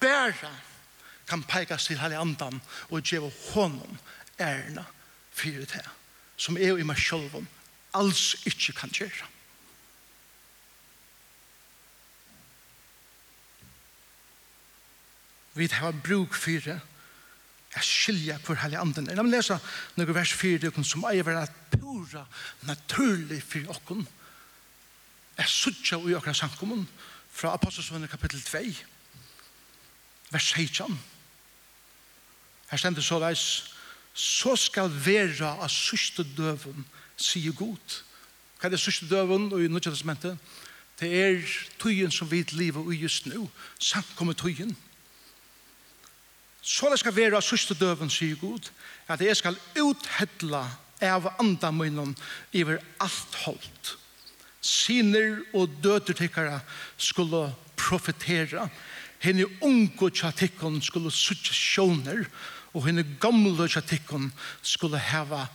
bæra 0.00 0.52
kan 1.30 1.42
pekas 1.46 1.86
til 1.86 2.00
hele 2.00 2.18
andan 2.18 2.60
og 2.90 3.02
djeva 3.06 3.30
honom 3.52 3.98
ærna 4.40 4.84
fyrir 5.32 5.66
det 5.70 5.86
som 6.40 6.56
er 6.56 6.78
i 6.78 6.86
meg 6.86 6.98
sjølvom 6.98 7.46
alls 7.98 8.36
ikkje 8.46 8.74
kan 8.78 8.92
gjøre. 8.94 9.26
Vi 15.58 15.66
tar 15.68 15.92
bruk 16.06 16.36
fyrir 16.38 16.80
Jeg 17.70 17.86
skilja 17.86 18.36
hvor 18.42 18.58
heilig 18.58 18.80
anden 18.80 19.06
er. 19.06 19.14
La 19.14 19.22
meg 19.22 19.36
lese 19.36 19.54
noen 19.94 20.14
vers 20.14 20.32
4 20.34 20.72
som 20.82 21.04
er 21.06 21.22
være 21.22 21.46
pura 21.70 22.24
naturlig 22.66 23.38
for 23.46 23.76
okken 23.76 24.02
er 25.40 25.48
suttja 25.48 25.98
i 26.04 26.14
okra 26.14 26.34
sankumon 26.36 26.88
fra 27.32 27.54
Apostelsvunne 27.56 28.08
kapittel 28.08 28.42
2 28.44 28.58
vers 30.30 30.52
16 30.52 30.98
her 32.70 32.78
stender 32.78 33.02
så 33.02 33.18
leis 33.22 33.44
så 34.14 34.56
skal 34.58 34.90
vera 34.90 35.54
av 35.62 35.70
sørste 35.72 36.26
døven 36.36 36.84
sier 37.16 37.56
god 37.56 38.00
hva 38.60 38.68
er 38.68 38.74
det 38.74 38.82
sørste 38.82 39.08
døven 39.08 39.48
og 39.48 39.62
i 39.64 39.70
nødvendig 39.70 40.36
det 41.00 41.10
er 41.16 41.40
tøyen 41.80 42.12
som 42.12 42.28
vi 42.30 42.42
livet 42.52 42.92
i 42.92 43.00
just 43.00 43.26
nu 43.26 43.48
samkommer 43.78 44.36
tøyen 44.36 44.76
så 46.62 46.90
det 46.92 47.00
skal 47.00 47.16
vera 47.16 47.40
av 47.40 47.46
sørste 47.46 47.74
døven 47.74 48.12
sier 48.12 48.36
god 48.36 48.68
at 49.08 49.24
jeg 49.24 49.36
skal 49.36 49.58
uthedla 49.80 50.66
av 51.00 51.32
andamunnen 51.40 52.12
iver 52.52 52.82
alt 53.00 53.40
holdt 53.46 53.96
siner 54.60 55.40
og 55.56 55.72
døter 55.82 56.16
tikkara 56.16 56.60
skulle 56.96 57.48
profetera. 57.76 58.68
Henne 59.20 59.46
unge 59.60 60.10
tjatikkon 60.16 60.80
skulle 60.84 61.12
suttje 61.12 61.54
sjåner, 61.56 62.24
og 62.72 62.86
henne 62.86 63.04
gamle 63.20 63.68
tjatikkon 63.68 64.30
skulle 64.62 65.00
heva 65.00 65.46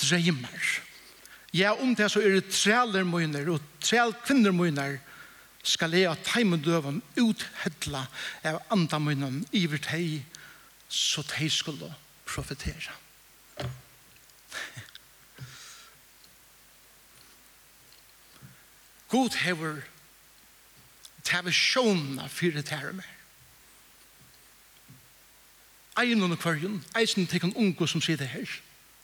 dreimer. 0.00 0.80
Ja, 1.52 1.74
om 1.74 1.94
det 1.98 2.10
så 2.12 2.22
er 2.22 2.36
det 2.36 2.52
trealer 2.54 3.04
møyner 3.04 3.48
og 3.50 3.64
træl 3.82 4.14
kvinner 4.22 4.54
møyner 4.54 5.00
skal 5.66 5.92
jeg 5.92 6.08
at 6.08 6.30
heimedøven 6.36 7.02
uthedla 7.20 8.04
av 8.46 8.60
andamøynen 8.72 9.42
iver 9.52 9.82
teg 9.82 10.22
så 10.88 11.24
de 11.34 11.50
skulle 11.50 11.90
profetera. 12.24 12.94
God 19.10 19.34
hever 19.42 19.80
tæve 21.24 21.52
sjåna 21.52 22.28
fyrir 22.28 22.62
tæra 22.62 22.92
mer. 22.92 23.16
Ein 26.00 26.22
og 26.22 26.38
kvarjon, 26.38 26.84
eisen 26.96 27.26
tekan 27.26 27.54
ungo 27.56 27.86
som 27.86 28.00
sier 28.00 28.24
her. 28.24 28.46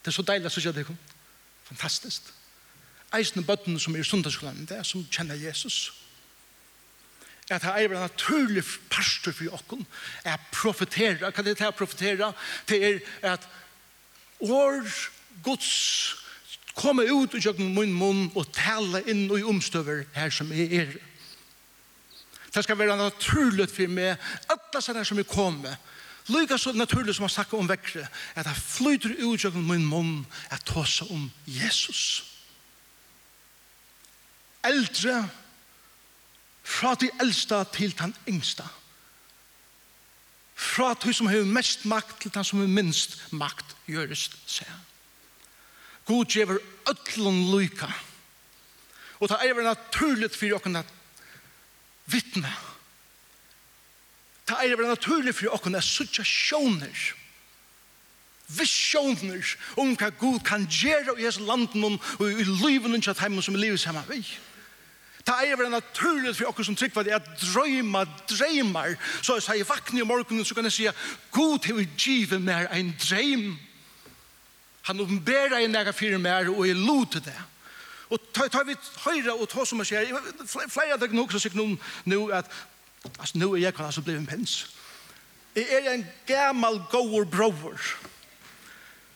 Det 0.01 0.13
er 0.13 0.15
så 0.15 0.23
deilig 0.23 0.51
så 0.51 0.63
sier 0.63 0.73
det 0.73 0.87
kom. 0.87 0.99
Fantastisk. 1.67 2.31
Eisen 3.15 3.45
bøtten 3.45 3.79
som 3.79 3.95
er 3.95 4.01
i 4.01 4.07
sundagsskolen, 4.07 4.67
det 4.67 4.79
er 4.79 4.83
som 4.87 5.05
kjenner 5.11 5.35
Jesus. 5.35 5.93
At 7.51 7.63
det 7.63 7.71
er 7.71 7.91
en 7.91 8.01
naturlig 8.01 8.65
pastor 8.91 9.33
for 9.33 9.55
okken, 9.55 9.87
er 10.25 10.39
profetera. 10.53 11.31
Hva 11.31 11.43
er 11.43 11.47
det 11.47 11.57
til 11.59 11.69
å 11.71 11.75
profetera? 11.75 12.33
Det 12.69 12.81
er 12.85 13.35
at 13.35 13.49
år 14.41 14.87
gods 15.43 16.17
komme 16.77 17.07
ut 17.09 17.35
og 17.35 17.41
gjøre 17.41 17.65
min 17.65 17.95
munn 17.97 18.27
og 18.35 18.51
tale 18.55 19.03
inn 19.09 19.27
og 19.31 19.41
i 19.41 19.47
omstøver 19.49 20.05
her 20.15 20.31
som 20.31 20.53
er 20.53 20.81
er. 20.83 20.97
Det 22.55 22.65
skal 22.65 22.79
være 22.79 22.97
naturligt 22.97 23.73
for 23.73 23.89
meg, 23.93 24.17
alle 24.49 24.81
sånne 24.81 25.05
som 25.05 25.19
er 25.21 25.29
kommer, 25.29 25.77
Lyga 26.27 26.59
så 26.59 26.73
naturligt 26.73 27.17
som 27.17 27.23
man 27.23 27.31
snakker 27.31 27.59
om 27.59 27.69
vekkere, 27.69 28.07
at 28.35 28.47
jeg 28.47 28.57
flyter 28.57 29.13
ut 29.23 29.41
kjøkken 29.41 29.67
min 29.69 29.85
munn, 29.87 30.25
at 30.51 30.65
tåse 30.67 31.07
om 31.11 31.29
Jesus. 31.47 32.25
Eldre, 34.67 35.29
fra 36.67 36.97
de 36.99 37.11
eldste 37.23 37.61
til 37.73 37.95
den 37.99 38.15
yngste. 38.29 38.67
Fra 40.55 40.95
de 41.05 41.15
som 41.15 41.31
har 41.31 41.47
mest 41.47 41.85
makt 41.87 42.21
til 42.21 42.35
den 42.35 42.45
som 42.45 42.59
har 42.59 42.67
minst 42.67 43.21
makt, 43.31 43.77
gjøres, 43.87 44.31
seg. 44.47 44.67
God 46.07 46.27
gjever 46.31 46.59
ødlun 46.89 47.41
lyka. 47.53 47.91
Og 49.21 49.29
det 49.29 49.37
er 49.43 49.63
naturligt 49.63 50.37
for 50.37 50.55
åkken 50.55 50.77
at 50.77 50.87
vittne. 52.07 52.53
Det 54.49 54.57
er 54.63 54.89
naturligt 54.89 55.37
for 55.37 55.55
åkken 55.55 55.75
at 55.75 55.85
suttja 55.85 56.25
sjåner. 56.25 57.15
Visjoner 58.47 59.57
om 59.77 59.97
hva 59.99 60.13
God 60.21 60.45
kan 60.47 60.69
gjøre 60.71 61.17
i 61.19 61.25
hans 61.27 61.41
landen 61.43 61.99
og 62.19 62.29
i 62.31 62.45
livet 62.45 63.09
og 63.09 63.17
i 63.17 63.21
heimen 63.21 63.43
som 63.43 63.55
vi 63.55 63.61
livet 63.61 63.81
sammen 63.81 64.05
med. 64.09 64.23
Det 65.27 65.35
er 65.43 65.57
vel 65.57 65.71
naturligt 65.71 66.37
for 66.37 66.47
oss 66.47 66.67
som 66.67 66.77
trykker 66.77 67.03
det 67.03 67.13
er 67.13 67.25
drøyma 67.41 68.05
dreymar. 68.31 68.95
Så 69.23 69.35
jeg 69.35 69.43
sier 69.43 69.67
vakne 69.67 70.01
i 70.01 70.07
morgenen 70.07 70.45
så 70.45 70.55
kan 70.55 70.65
jeg 70.65 70.73
si 70.73 70.87
Gud 71.35 71.67
har 71.67 71.83
givet 71.99 72.43
meg 72.43 72.69
en 72.71 72.95
dreym. 73.03 73.57
Han 74.87 75.01
åpenberer 75.01 75.59
en 75.59 75.71
nega 75.75 75.91
fire 75.91 76.19
mer, 76.19 76.49
og 76.51 76.67
jeg 76.69 76.79
lo 76.79 77.03
det. 77.05 77.35
Og 78.11 78.21
tar 78.33 78.65
vi 78.65 78.77
høyre 79.03 79.35
og 79.35 79.49
ta 79.51 79.65
som 79.67 79.83
jeg 79.83 79.89
sier, 79.91 80.67
flere 80.71 80.95
av 80.95 81.01
dere 81.03 81.17
nok 81.17 81.33
så 81.35 81.41
sier 81.43 81.57
noen 81.59 81.75
nå 82.07 82.29
at, 82.35 82.47
altså 83.19 83.41
nå 83.41 83.49
er 83.57 83.65
jeg 83.65 83.75
kan 83.75 83.89
altså 83.89 84.05
bli 84.07 84.15
en 84.15 84.29
pens. 84.29 84.61
Jeg 85.57 85.67
er 85.73 85.91
en 85.91 86.07
gammal 86.29 86.79
goer 86.93 87.27
brover, 87.27 87.81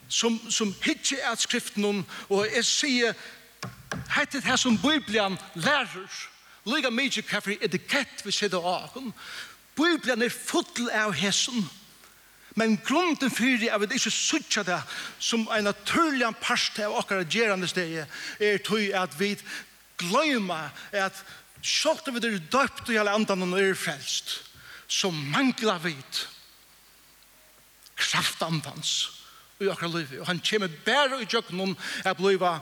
som, 0.08 0.40
som 0.50 0.74
hitje 0.82 1.20
er 1.22 1.38
skriften 1.38 1.86
og 1.86 2.40
jeg 2.48 2.66
sier, 2.66 3.14
hette 4.16 4.40
det 4.40 4.48
her 4.48 4.58
som 4.58 4.78
Bibelen 4.80 5.38
lærer, 5.54 6.10
lyga 6.66 6.90
mykje 6.90 7.22
kaffer 7.28 7.54
for 7.54 7.64
etikett 7.64 8.24
vi 8.26 8.34
sitter 8.34 8.58
av. 8.58 8.98
Bibelen 9.78 10.26
er 10.26 10.34
full 10.34 10.90
av 10.90 11.14
hessen, 11.14 11.62
Men 12.58 12.78
grunden 12.86 13.30
fyrir 13.30 13.70
at 13.70 13.82
vi 13.82 13.94
ikke 13.94 14.10
sutja 14.10 14.64
det 14.66 14.80
som 15.22 15.46
en 15.54 15.68
naturlig 15.68 16.26
part 16.42 16.80
av 16.82 16.96
okkara 16.98 17.24
gerande 17.24 17.68
steg 17.70 18.00
er 18.40 18.62
tog 18.66 18.90
at 18.96 19.14
vi 19.20 19.36
gløyma 20.00 20.70
at 20.96 21.24
sjålt 21.62 22.08
vi 22.10 22.22
er 22.24 22.40
døpt 22.50 22.90
i 22.90 22.98
alle 22.98 23.14
andan 23.14 23.46
og 23.46 23.60
er 23.60 23.78
frelst 23.78 24.40
så 24.90 25.10
mangla 25.10 25.78
vi 25.78 25.94
kraftandans 28.00 29.10
i 29.60 29.68
okkara 29.68 29.92
liv. 29.92 30.14
Og 30.20 30.26
han 30.26 30.40
kommer 30.42 30.72
bare 30.86 31.20
i 31.22 31.28
jøkken 31.28 31.60
om 31.60 31.74
at 32.04 32.16
bliva 32.18 32.58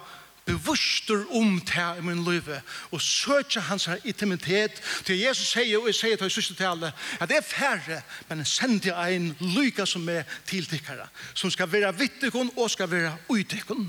bevustur 0.49 1.27
om 1.37 1.61
det 1.61 1.87
i 1.99 2.05
min 2.05 2.25
liv 2.25 2.49
og 2.91 3.03
søker 3.03 3.61
hans 3.69 3.85
her 3.85 4.01
intimitet. 4.05 4.81
Til 5.05 5.21
Jesus 5.21 5.53
sier 5.53 5.79
og 5.79 5.91
jeg 5.91 5.99
sier 5.99 6.21
til 6.21 6.33
siste 6.33 6.57
tale 6.59 6.93
at 7.21 7.29
det 7.29 7.41
er 7.41 7.47
færre 7.47 8.03
men 8.29 8.45
jeg 8.45 8.53
sender 8.55 8.99
en 9.05 9.31
lyka 9.41 9.87
som 9.87 10.09
er 10.09 10.25
tiltikkere 10.49 11.09
som 11.35 11.51
skal 11.51 11.73
være 11.73 11.95
vittikon 11.99 12.53
og 12.57 12.71
skal 12.71 12.91
være 12.91 13.17
uitikon 13.29 13.89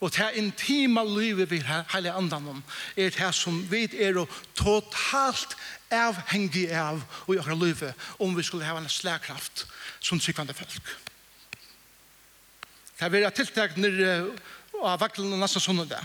og 0.00 0.12
det 0.16 0.30
intima 0.40 1.04
livet 1.04 1.50
vi 1.50 1.58
har 1.58 1.84
hele 1.92 2.12
andan 2.12 2.48
om 2.48 2.62
er 2.96 3.10
det 3.12 3.34
som 3.36 3.58
vi 3.70 3.84
er 3.84 4.24
totalt 4.56 5.56
avhengig 5.90 6.70
av 6.72 7.02
og 7.26 7.34
gjøre 7.36 7.58
livet 7.58 8.08
om 8.18 8.36
vi 8.36 8.42
skulle 8.42 8.64
ha 8.64 8.78
en 8.78 8.88
slagkraft 8.88 9.66
som 10.00 10.20
sykvande 10.20 10.54
folk 10.54 10.80
Det 13.00 13.06
har 13.06 13.12
vært 13.12 13.36
tiltak 13.36 13.76
nere 13.76 14.32
av 14.86 15.00
vaklene 15.02 15.38
nesten 15.40 15.62
sånn 15.62 15.84
det. 15.88 16.00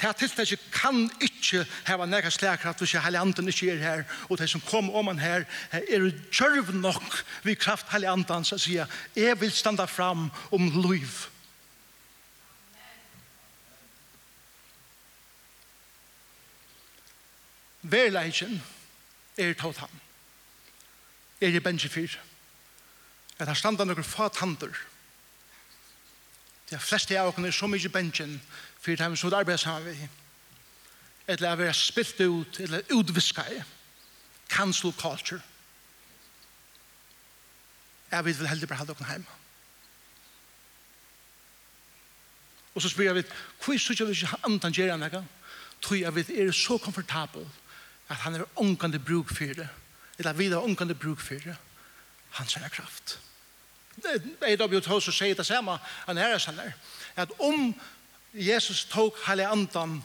Det 0.00 0.06
her 0.08 0.58
kan 0.72 1.02
ikke 1.20 1.66
hava 1.84 2.06
nekka 2.08 2.30
slagkraft 2.32 2.80
hvis 2.80 2.94
Heilig 3.04 3.20
andan 3.20 3.50
ikke 3.52 3.74
er 3.74 3.82
her, 3.82 4.04
og 4.30 4.38
de 4.40 4.46
som 4.48 4.62
kom 4.64 4.88
om 4.96 5.10
han 5.10 5.20
her, 5.20 5.44
er 5.72 6.06
djørv 6.32 6.72
nok 6.72 7.18
vi 7.44 7.54
kraft 7.54 7.90
Heilig 7.92 8.08
andan 8.08 8.46
som 8.48 8.58
sier, 8.58 8.88
jeg 9.14 9.36
vil 9.40 9.52
standa 9.52 9.84
fram 9.86 10.30
om 10.50 10.70
liv. 10.80 11.26
Verleikken 17.82 18.62
er 19.36 19.52
taut 19.56 19.76
han. 19.80 20.00
Er 21.40 21.52
i 21.52 21.60
bensje 21.60 21.88
fyr. 21.92 22.16
Er 23.38 23.48
der 23.48 23.56
standa 23.56 23.84
nokre 23.84 24.04
fat 24.04 24.40
handur 24.40 24.76
De 26.70 26.78
fleste 26.78 27.18
av 27.18 27.32
oss 27.32 27.44
er 27.44 27.54
så 27.54 27.66
mye 27.66 27.88
bensjen 27.88 28.40
for 28.80 28.96
det 28.96 29.04
er 29.04 29.14
så 29.14 29.30
arbeid 29.34 29.58
sammen 29.58 29.92
vi. 29.92 30.08
Eller 31.28 31.50
er 31.50 31.56
vi 31.56 31.72
spilt 31.72 32.20
ut, 32.20 32.60
eller 32.60 32.82
utvisket 32.90 33.52
i. 33.52 33.62
Cancel 34.48 34.92
culture. 34.92 35.40
Jeg 38.10 38.24
vet 38.24 38.38
vel 38.38 38.48
heldig 38.48 38.68
bare 38.68 38.78
halde 38.78 38.92
oss 38.92 39.06
hjemme. 39.06 39.36
Og 42.74 42.82
så 42.82 42.88
spyr 42.88 43.04
jeg 43.04 43.14
vidt, 43.14 43.32
hvor 43.64 43.74
er 43.74 44.06
det 44.06 44.16
ikke 44.16 44.36
antan 44.46 44.72
gjerne 44.72 45.08
noe? 45.10 45.24
Tror 45.82 45.96
jeg 45.96 46.14
vidt, 46.14 46.30
er 46.30 46.52
så 46.52 46.78
komfortabel 46.78 47.46
at 48.08 48.16
han 48.16 48.34
er 48.34 48.46
ångkande 48.56 48.98
bruk 48.98 49.28
for 49.28 49.54
det? 49.54 49.68
Eller 50.18 50.32
vi 50.32 50.48
har 50.50 50.62
ångkande 50.62 50.94
bruk 50.94 51.20
for 51.20 51.34
det? 51.34 51.56
Han 52.30 52.46
ser 52.46 52.68
kraft. 52.68 53.20
A.W. 54.06 54.80
Tozer 54.80 55.14
sier 55.14 55.36
det 55.36 55.46
samme, 55.46 55.78
han 56.06 56.18
er 56.18 56.38
sanner, 56.38 56.72
at 57.16 57.32
om 57.38 57.72
Jesus 58.34 58.84
tok 58.90 59.18
hele 59.26 59.48
andan 59.48 60.00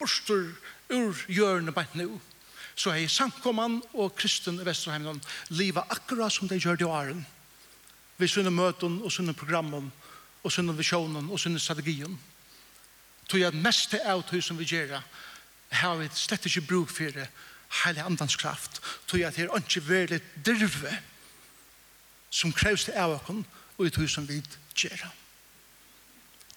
borster 0.00 0.52
ur 0.90 1.24
hjørnet 1.28 1.74
bare 1.74 1.98
nå, 1.98 2.08
så 2.74 2.94
er 2.94 3.10
samkomman 3.12 3.80
og 3.92 4.14
kristen 4.16 4.60
i 4.60 4.64
Vesterheimen 4.64 5.20
livet 5.52 5.92
akkurat 5.92 6.32
som 6.32 6.48
de 6.48 6.58
gjør 6.60 6.78
det 6.78 6.86
i 6.86 6.88
åren. 6.88 7.24
Vi 8.16 8.28
sønner 8.28 8.54
møten 8.54 9.00
og 9.04 9.12
sønner 9.12 9.36
programmen 9.36 9.90
og 10.42 10.52
sønner 10.52 10.76
visjonen 10.76 11.28
og 11.28 11.40
sønner 11.40 11.60
strategien. 11.60 12.16
Tog 13.28 13.40
jeg 13.40 13.60
mest 13.62 13.90
til 13.92 14.02
av 14.04 14.24
som 14.42 14.58
vi 14.58 14.68
gjør 14.68 14.94
det, 14.94 15.02
har 15.70 15.96
vi 15.96 16.08
slett 16.14 16.46
ikke 16.46 16.66
bruk 16.66 16.90
for 16.90 17.12
det 17.14 17.28
heilig 17.84 18.02
andans 18.02 18.36
kraft. 18.36 18.80
Tog 19.06 19.20
jeg 19.20 19.28
at 19.28 19.36
det 19.36 19.46
er 19.46 19.60
ikke 19.60 19.88
veldig 19.88 20.20
dirve 20.44 20.96
som 22.30 22.52
krevs 22.52 22.86
til 22.86 22.98
av 22.98 23.18
okken 23.18 23.44
og 23.78 23.86
i 23.86 23.92
tog 23.94 24.10
som 24.10 24.28
vi 24.28 24.40
gjør. 24.76 25.06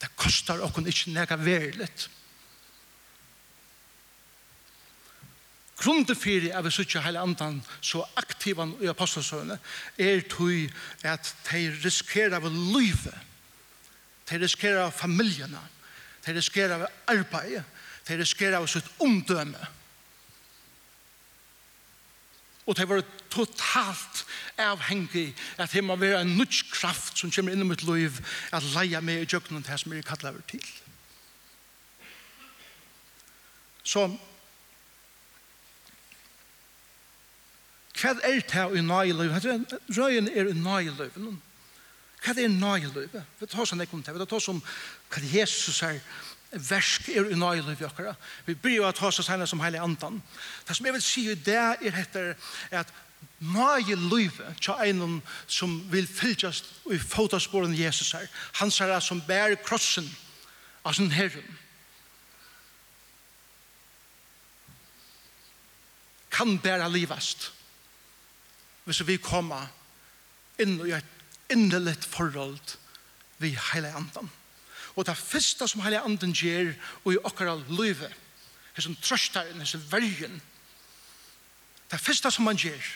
Det 0.02 0.12
kostar 0.20 0.62
okken 0.66 0.88
ikke 0.88 1.14
nega 1.16 1.38
verilet. 1.40 2.10
Grunden 5.84 6.16
for 6.16 6.48
er 6.48 6.62
vi 6.64 6.72
sitter 6.72 7.04
hele 7.04 7.20
andan 7.20 7.60
så 7.82 8.06
aktivan 8.16 8.76
i 8.82 8.88
apostelsøvende 8.88 9.58
er 10.00 10.22
tog 10.32 10.72
at 11.04 11.36
de 11.50 11.64
riskerer 11.84 12.38
av 12.38 12.48
livet. 12.48 13.16
De 14.30 14.40
riskerer 14.40 14.86
av 14.86 14.94
familjene. 14.96 15.60
De 16.26 16.36
riskerer 16.36 16.78
av 16.78 16.88
arbeidet. 17.08 17.64
De 18.08 18.18
riskerer 18.20 18.56
av 18.60 18.68
sitt 18.68 18.88
omdømme. 19.00 19.68
Og 22.66 22.78
det 22.78 22.88
var 22.90 23.04
totalt 23.30 24.26
avhengig 24.58 25.34
at 25.58 25.72
det 25.74 25.84
må 25.84 25.96
være 25.96 26.22
en 26.22 26.38
nødt 26.38 26.64
kraft 26.72 27.18
som 27.20 27.32
kommer 27.32 27.52
inn 27.52 27.66
i 27.66 27.68
mitt 27.68 27.84
liv 27.84 28.20
at 28.54 28.64
leie 28.76 29.02
meg 29.02 29.24
i 29.24 29.26
djøkkenen 29.28 29.64
til 29.64 29.74
det 29.74 29.80
som 29.82 29.94
jeg 29.94 30.06
kallet 30.08 30.32
over 30.32 30.46
til. 30.48 30.68
Så 33.84 34.08
hva 38.00 38.14
er 38.24 38.40
det 38.42 38.78
i 38.78 38.84
nøye 38.84 39.16
liv? 39.16 39.34
Røyen 39.98 40.28
er 40.28 40.50
i 40.52 40.56
nøye 40.60 40.96
liv. 40.98 41.18
Hva 42.24 42.36
er 42.36 42.48
nøye 42.52 42.92
liv? 42.96 43.18
Vi 43.40 43.48
tar 43.48 43.68
sånn 43.68 43.84
ekkom 43.84 44.04
til. 44.04 44.16
Vi 44.16 44.30
tar 44.30 44.44
sånn 44.44 44.64
hva 44.64 45.24
Jesus 45.34 45.84
er 45.84 46.00
nøyeløyven 46.00 46.33
versk 46.54 47.10
er 47.10 47.32
i 47.32 47.38
nøyla 47.38 47.74
vi 47.74 47.86
okkara. 47.88 48.14
Vi 48.46 48.56
bryr 48.56 48.76
jo 48.76 48.88
at 48.88 49.00
hos 49.02 49.20
oss 49.20 49.30
henne 49.32 49.48
som 49.50 49.62
heilig 49.64 49.82
andan. 49.82 50.22
Det 50.68 50.76
som 50.76 50.86
jeg 50.86 50.94
vil 50.94 51.06
si 51.06 51.26
i 51.32 51.36
det 51.36 51.58
er 51.58 52.00
etter 52.04 52.34
at 52.72 52.92
nøye 53.44 53.98
løyve 53.98 54.54
tja 54.62 54.78
einon 54.86 55.22
som 55.48 55.76
vil 55.92 56.08
fylltjast 56.08 56.70
i 56.94 57.00
fotosporen 57.00 57.76
Jesus 57.76 58.14
her. 58.16 58.28
Han 58.62 58.72
sier 58.72 59.00
som 59.02 59.22
bærer 59.28 59.58
krossen 59.66 60.08
av 60.86 60.96
sin 60.98 61.12
herren. 61.12 61.58
Kan 66.34 66.58
bæra 66.62 66.90
livast 66.90 67.52
hvis 68.84 69.00
vi 69.08 69.16
kommer 69.22 69.70
inn 70.60 70.76
i 70.84 70.92
et 70.92 71.54
innerligt 71.54 72.04
forhold 72.04 72.78
vi 73.40 73.54
heilig 73.72 73.94
andan. 73.96 74.28
Amen 74.28 74.43
Og 74.96 75.06
det 75.06 75.18
første 75.18 75.68
som 75.68 75.82
hele 75.82 76.02
anden 76.02 76.34
gjør 76.34 76.74
og 77.04 77.14
i 77.14 77.22
okkara 77.24 77.56
løyve, 77.70 78.10
hessen 78.76 78.98
trøstaren, 79.02 79.60
hessen 79.60 79.86
vergen, 79.92 80.42
det 81.92 82.00
første 82.00 82.32
som 82.32 82.48
han 82.48 82.58
gjør, 82.58 82.92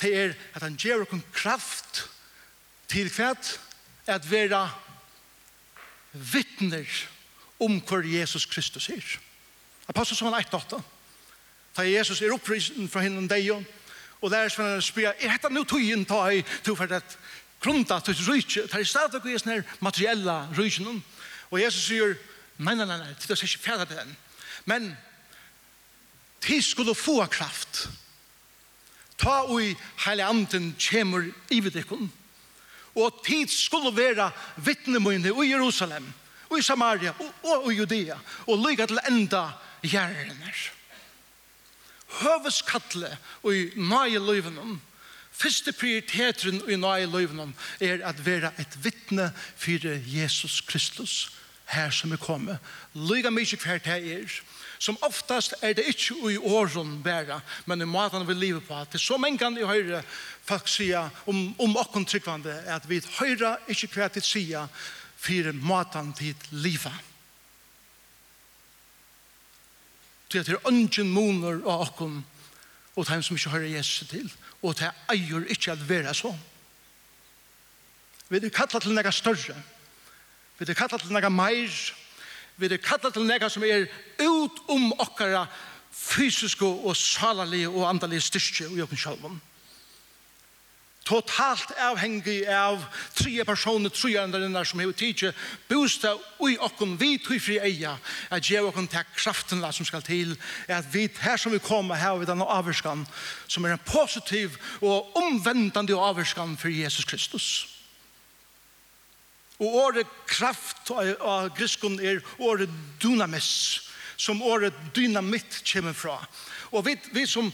det 0.00 0.16
er 0.16 0.32
at 0.54 0.62
han 0.62 0.76
gjør 0.76 1.04
okken 1.04 1.22
kraft 1.32 2.04
til 2.88 3.10
kvæt, 3.10 3.60
at 4.06 4.30
vera 4.30 4.70
vittner 6.12 6.86
om 7.60 7.78
hvor 7.80 8.02
Jesus 8.06 8.46
Kristus 8.46 8.88
er. 8.88 9.18
Apostel 9.88 10.16
som 10.16 10.32
han 10.32 10.44
1.8. 10.44 10.80
Da 11.76 11.82
Jesus 11.82 12.22
er 12.22 12.32
opprisen 12.32 12.88
fra 12.88 13.04
hinnen 13.04 13.28
deg 13.30 13.50
og 14.20 14.30
lærer 14.30 14.50
seg 14.52 14.66
å 14.66 14.82
spyr, 14.84 15.12
er 15.12 15.32
dette 15.32 15.50
nå 15.52 15.62
tøyen 15.64 16.04
ta 16.04 16.24
i 16.32 16.42
to 16.64 16.74
for 16.76 16.90
at 16.92 17.16
grunda 17.60 18.00
til 18.00 18.16
rujtje, 18.26 18.66
det 18.66 18.80
er 18.80 18.88
stadig 18.88 19.20
i 19.26 19.38
sånne 19.38 19.62
materiella 19.84 20.46
rujtjen. 20.56 21.02
Og 21.50 21.60
Jesus 21.60 21.86
sier, 21.90 22.16
nei, 22.58 22.74
nei, 22.74 22.86
nei, 22.86 22.98
nei, 23.02 23.14
det 23.14 23.30
er 23.30 23.44
ikke 23.44 23.64
ferdig 23.64 23.88
til 23.90 24.00
den. 24.00 24.16
Men, 24.70 24.90
de 26.40 26.62
skulle 26.62 26.94
få 26.94 27.26
kraft. 27.26 27.88
Ta 29.20 29.42
ui 29.52 29.74
heile 30.06 30.24
anden 30.24 30.72
kjemur 30.80 31.26
vidikken 31.50 32.08
Og 32.94 33.22
tid 33.26 33.48
skulle 33.48 33.92
være 33.96 34.30
vittnemøyne 34.56 35.30
i 35.30 35.50
Jerusalem, 35.50 36.12
og 36.48 36.58
i 36.58 36.62
Samaria, 36.62 37.12
og, 37.42 37.72
i 37.72 37.76
Judea, 37.76 38.16
og 38.46 38.58
lykke 38.58 38.86
til 38.86 38.98
enda 39.08 39.44
gjerne. 39.82 40.54
Høveskattlet 42.20 43.18
og 43.42 43.54
i 43.54 43.70
nøye 43.76 44.18
løyvene, 44.18 44.80
Første 45.40 45.72
prioriteten 45.72 46.60
i 46.68 46.76
nøye 46.76 47.08
løyvene 47.08 47.52
er 47.80 48.02
at 48.04 48.18
være 48.26 48.52
et 48.60 48.74
vittne 48.84 49.30
for 49.56 49.86
Jesus 50.04 50.60
Kristus 50.60 51.30
her 51.70 51.90
som 51.90 52.12
er 52.12 52.20
kommet. 52.20 52.58
Lyga 52.94 53.30
mykje 53.30 53.58
hver 53.62 53.78
det 53.78 54.00
er. 54.12 54.40
Som 54.80 54.98
oftast 55.04 55.54
er 55.62 55.74
det 55.76 55.84
ikke 55.88 56.16
i 56.32 56.36
åren 56.36 57.02
bæra, 57.04 57.40
men 57.66 57.80
i 57.80 57.84
maten 57.84 58.26
vi 58.28 58.34
lever 58.34 58.60
på. 58.60 58.84
Til 58.90 59.00
så 59.00 59.16
mange 59.16 59.38
ganger 59.38 59.60
jeg 59.60 59.68
hører 59.68 60.02
folk 60.44 60.68
sier 60.68 61.10
om, 61.26 61.54
om 61.60 61.76
åkken 61.76 62.04
tryggvande 62.04 62.54
at 62.66 62.88
vi 62.88 63.02
hører 63.18 63.60
ikke 63.68 63.88
hver 63.94 64.08
tid 64.08 64.24
sier 64.24 64.66
for 65.16 65.52
maten 65.52 66.12
til 66.16 66.34
livet. 66.50 66.96
Til 70.30 70.38
at 70.38 70.46
det 70.46 70.56
er 70.56 70.68
ønsken 70.68 71.12
moner 71.12 71.60
av 71.66 71.88
åkken 71.88 72.24
og 72.96 73.06
dem 73.06 73.22
som 73.22 73.36
ikke 73.36 73.52
hører 73.52 73.76
Jesus 73.76 74.08
til 74.08 74.32
og 74.62 74.76
det 74.78 74.90
eier 75.12 75.46
ikke 75.52 75.72
at 75.72 75.82
være 75.88 76.14
sånn. 76.14 76.38
Vi 78.30 78.38
er 78.38 78.52
kallet 78.54 78.84
til 78.84 78.94
noe 78.94 79.12
større. 79.12 79.56
Vi 80.58 80.68
er 80.68 80.78
kallet 80.78 81.02
til 81.02 81.14
noe 81.14 81.30
mer. 81.34 81.78
Vi 82.60 82.68
er 82.68 82.82
kallet 82.84 83.14
til 83.16 83.26
noe 83.26 83.50
som 83.50 83.64
er 83.66 83.88
ut 84.20 84.60
om 84.70 84.92
okkara 85.00 85.46
fysiske 85.90 86.66
og 86.66 86.96
salalige 86.96 87.68
og 87.68 87.88
andalige 87.88 88.22
styrke 88.28 88.68
og 88.68 88.78
jobben 88.78 89.00
sjølven 89.00 89.40
totalt 91.10 91.72
avhengig 91.82 92.44
av 92.54 92.84
tre 93.18 93.42
personer, 93.46 93.90
tre 93.90 94.12
andre 94.20 94.64
som 94.64 94.82
har 94.82 94.92
tidsi, 94.94 95.32
bosta 95.68 96.14
i 96.46 96.56
okkon 96.62 96.96
vi 97.00 97.16
tog 97.18 97.40
fri 97.42 97.58
eia, 97.58 97.96
at 98.30 98.46
gjev 98.46 98.70
okkon 98.70 98.88
til 98.90 99.08
kraften 99.16 99.64
som 99.72 99.88
skal 99.88 100.04
til, 100.06 100.36
at 100.68 100.86
vi 100.94 101.08
her 101.20 101.36
som 101.36 101.52
vi 101.52 101.58
kommer 101.58 101.98
her 101.98 102.18
vi 102.20 102.28
denne 102.28 102.46
avvarskan, 102.46 103.06
som 103.48 103.64
er 103.64 103.74
en 103.74 103.84
positiv 103.86 104.56
og 104.80 105.16
omvendande 105.18 105.98
avvarskan 105.98 106.56
for 106.56 106.68
Jesus 106.68 107.04
Kristus. 107.04 107.50
Og 109.60 109.74
året 109.76 110.08
kraft 110.26 110.88
av 110.94 111.50
griskon 111.56 111.98
er 112.00 112.22
året 112.38 112.70
dynamis, 113.02 113.90
som 114.16 114.40
året 114.42 114.76
dynamitt 114.96 115.60
kommer 115.68 115.96
fra. 115.96 116.16
Og 116.72 116.86
vi, 116.86 116.94
vi 117.12 117.26
som, 117.26 117.50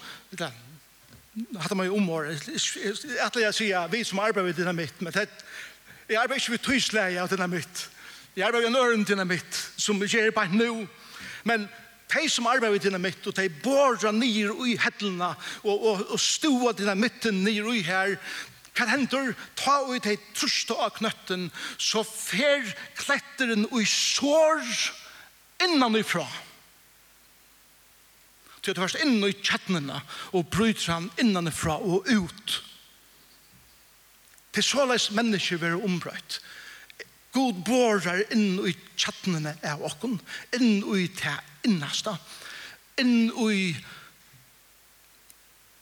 hatt 1.60 1.76
man 1.76 1.86
jo 1.86 1.96
omår, 1.96 2.30
at 3.24 3.36
jeg 3.40 3.54
sier, 3.54 3.88
vi 3.92 4.04
som 4.04 4.20
arbeider 4.24 4.50
ved 4.50 4.60
dynamitt, 4.60 5.02
men 5.04 5.12
det, 5.12 5.28
jeg 6.08 6.16
arbeider 6.20 6.40
ikke 6.40 6.54
ved 6.56 6.64
tysleie 6.64 7.20
av 7.20 7.28
dynamitt. 7.30 7.88
Jeg 8.36 8.46
arbeider 8.46 8.70
ved 8.70 8.76
en 8.76 8.82
øren 8.82 9.04
dynamitt, 9.08 9.60
som 9.76 10.00
vi 10.00 10.08
gjør 10.08 10.30
bare 10.36 10.54
nå. 10.54 10.86
Men 11.44 11.68
de 12.14 12.28
som 12.30 12.46
arbeider 12.46 12.72
ved 12.72 12.86
dynamitt, 12.86 13.26
og 13.26 13.36
de 13.36 13.48
borra 13.62 14.12
nir 14.12 14.52
i 14.66 14.76
hettelna, 14.80 15.34
og, 15.64 15.76
og, 15.76 16.04
og 16.14 16.20
stoa 16.20 16.72
dynamitten 16.76 17.44
nir 17.44 17.72
i 17.74 17.82
her, 17.86 18.16
Hva 18.76 18.84
hender? 18.90 19.30
Ta 19.56 19.78
ut 19.88 20.04
de 20.04 20.18
trusta 20.36 20.74
av 20.84 20.90
knøtten, 20.98 21.46
så 21.80 22.02
fer 22.04 22.66
kletteren 22.98 23.64
i 23.72 23.86
sår 23.88 24.60
innan 25.64 25.96
ifra. 25.96 26.26
Ja 26.28 26.45
til 28.66 28.74
at 28.74 28.78
du 28.78 28.82
først 28.82 29.02
inn 29.04 29.22
i 29.22 29.34
kjettnene 29.34 30.00
og 30.34 30.48
bryter 30.50 30.96
han 30.96 31.10
innanifra 31.22 31.78
og 31.78 32.08
ut. 32.10 32.56
Til 34.56 34.66
såleis 34.66 35.10
mennesker 35.14 35.60
være 35.62 35.78
ombrøyt. 35.86 36.40
God 37.36 37.60
borer 37.66 38.24
inn 38.34 38.58
i 38.66 38.72
kjettnene 38.96 39.54
av 39.66 39.84
åkken, 39.86 40.16
inn 40.56 40.80
i 40.96 41.06
det 41.20 41.36
innaste, 41.68 42.16
inn 42.98 43.28
i 43.30 43.76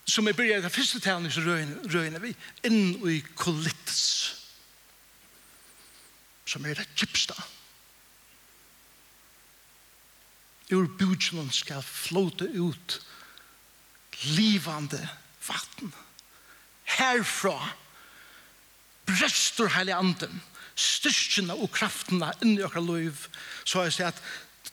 som 0.04 0.26
er 0.28 0.36
byrja 0.36 0.58
i 0.60 0.62
det 0.66 0.72
første 0.74 1.00
talen 1.00 1.32
så 1.32 1.40
røyner 1.40 2.20
vi, 2.20 2.34
inn 2.68 2.98
i 3.08 3.22
kolitts 3.40 4.02
som 6.44 6.66
er 6.68 6.76
det 6.76 6.84
kjipsta. 6.92 7.32
Kjipsta 7.32 7.63
ur 10.72 10.88
budgelen 10.98 11.50
skal 11.52 11.82
flåte 11.82 12.44
ut 12.44 13.00
livande 14.36 15.00
vatten. 15.46 15.92
Herfra 16.84 17.58
brøster 19.06 19.68
heilig 19.76 19.94
anden, 19.96 20.40
styrkjene 20.74 21.56
og 21.56 21.72
kraftene 21.74 22.32
inni 22.42 22.64
okra 22.64 22.82
liv, 22.84 23.26
så 23.64 23.84
jeg 23.84 23.96
sier 23.98 24.12
at 24.12 24.22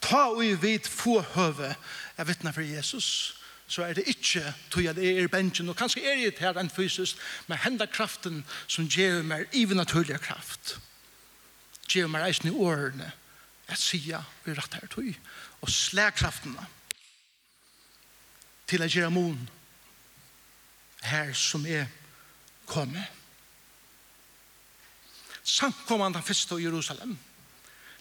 ta 0.01 0.23
og 0.31 0.43
i 0.45 0.53
vid 0.57 0.87
få 0.87 1.19
høve 1.35 1.73
jeg 2.17 2.27
vittne 2.29 2.53
for 2.53 2.65
Jesus, 2.65 3.37
så 3.71 3.85
er 3.87 3.95
det 3.95 4.07
ikke 4.11 4.53
tog 4.71 4.87
at 4.91 4.99
jeg 4.99 5.21
er 5.23 5.31
bensjen, 5.31 5.69
og 5.71 5.77
kanskje 5.79 6.03
er 6.03 6.19
jeg 6.19 6.35
her 6.39 6.59
enn 6.59 6.71
fysisk, 6.71 7.19
men 7.47 7.61
henda 7.63 7.87
kraften 7.87 8.43
som 8.67 8.89
gjør 8.91 9.23
meg 9.27 9.47
even 9.55 9.79
naturlig 9.79 10.19
kraft, 10.23 10.75
gjør 11.91 12.11
meg 12.11 12.25
reisen 12.25 12.51
i 12.51 12.55
årene, 12.55 13.11
jeg 13.71 13.79
sier 13.79 14.27
vi 14.43 14.55
rett 14.57 14.75
her 14.75 14.91
tog, 14.91 15.07
og 15.61 15.69
slagkraftene 15.69 16.67
til 18.69 18.83
å 18.83 18.89
gjøre 18.89 19.13
mon 19.13 19.39
her 21.05 21.33
som 21.37 21.65
er 21.65 21.89
kommet. 22.69 23.03
Samkommende 25.43 26.19
den 26.19 26.25
første 26.25 26.55
i 26.55 26.63
Jerusalem, 26.63 27.17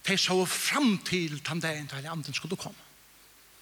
de 0.07 0.17
så 0.19 0.37
fram 0.45 0.99
til 1.05 1.41
den 1.47 1.61
dagen 1.61 1.89
til 1.89 2.07
Anden 2.07 2.35
skulle 2.35 2.57
komme. 2.57 2.79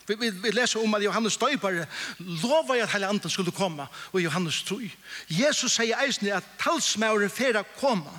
Vi, 0.08 0.14
vi, 0.14 0.30
vi 0.30 0.50
leser 0.50 0.80
om 0.80 0.94
at 0.94 1.04
Johannes 1.04 1.36
døypare 1.36 1.86
lovar 2.18 2.82
at 2.82 2.92
hele 2.92 3.06
anden 3.06 3.30
skulle 3.30 3.52
komme 3.52 3.86
og 4.12 4.22
Johannes 4.22 4.62
tog. 4.62 4.82
Jesus 5.28 5.74
sier 5.76 6.00
eisen 6.00 6.30
at 6.32 6.46
talsmauren 6.60 7.30
fer 7.30 7.58
å 7.60 7.66
komme 7.76 8.14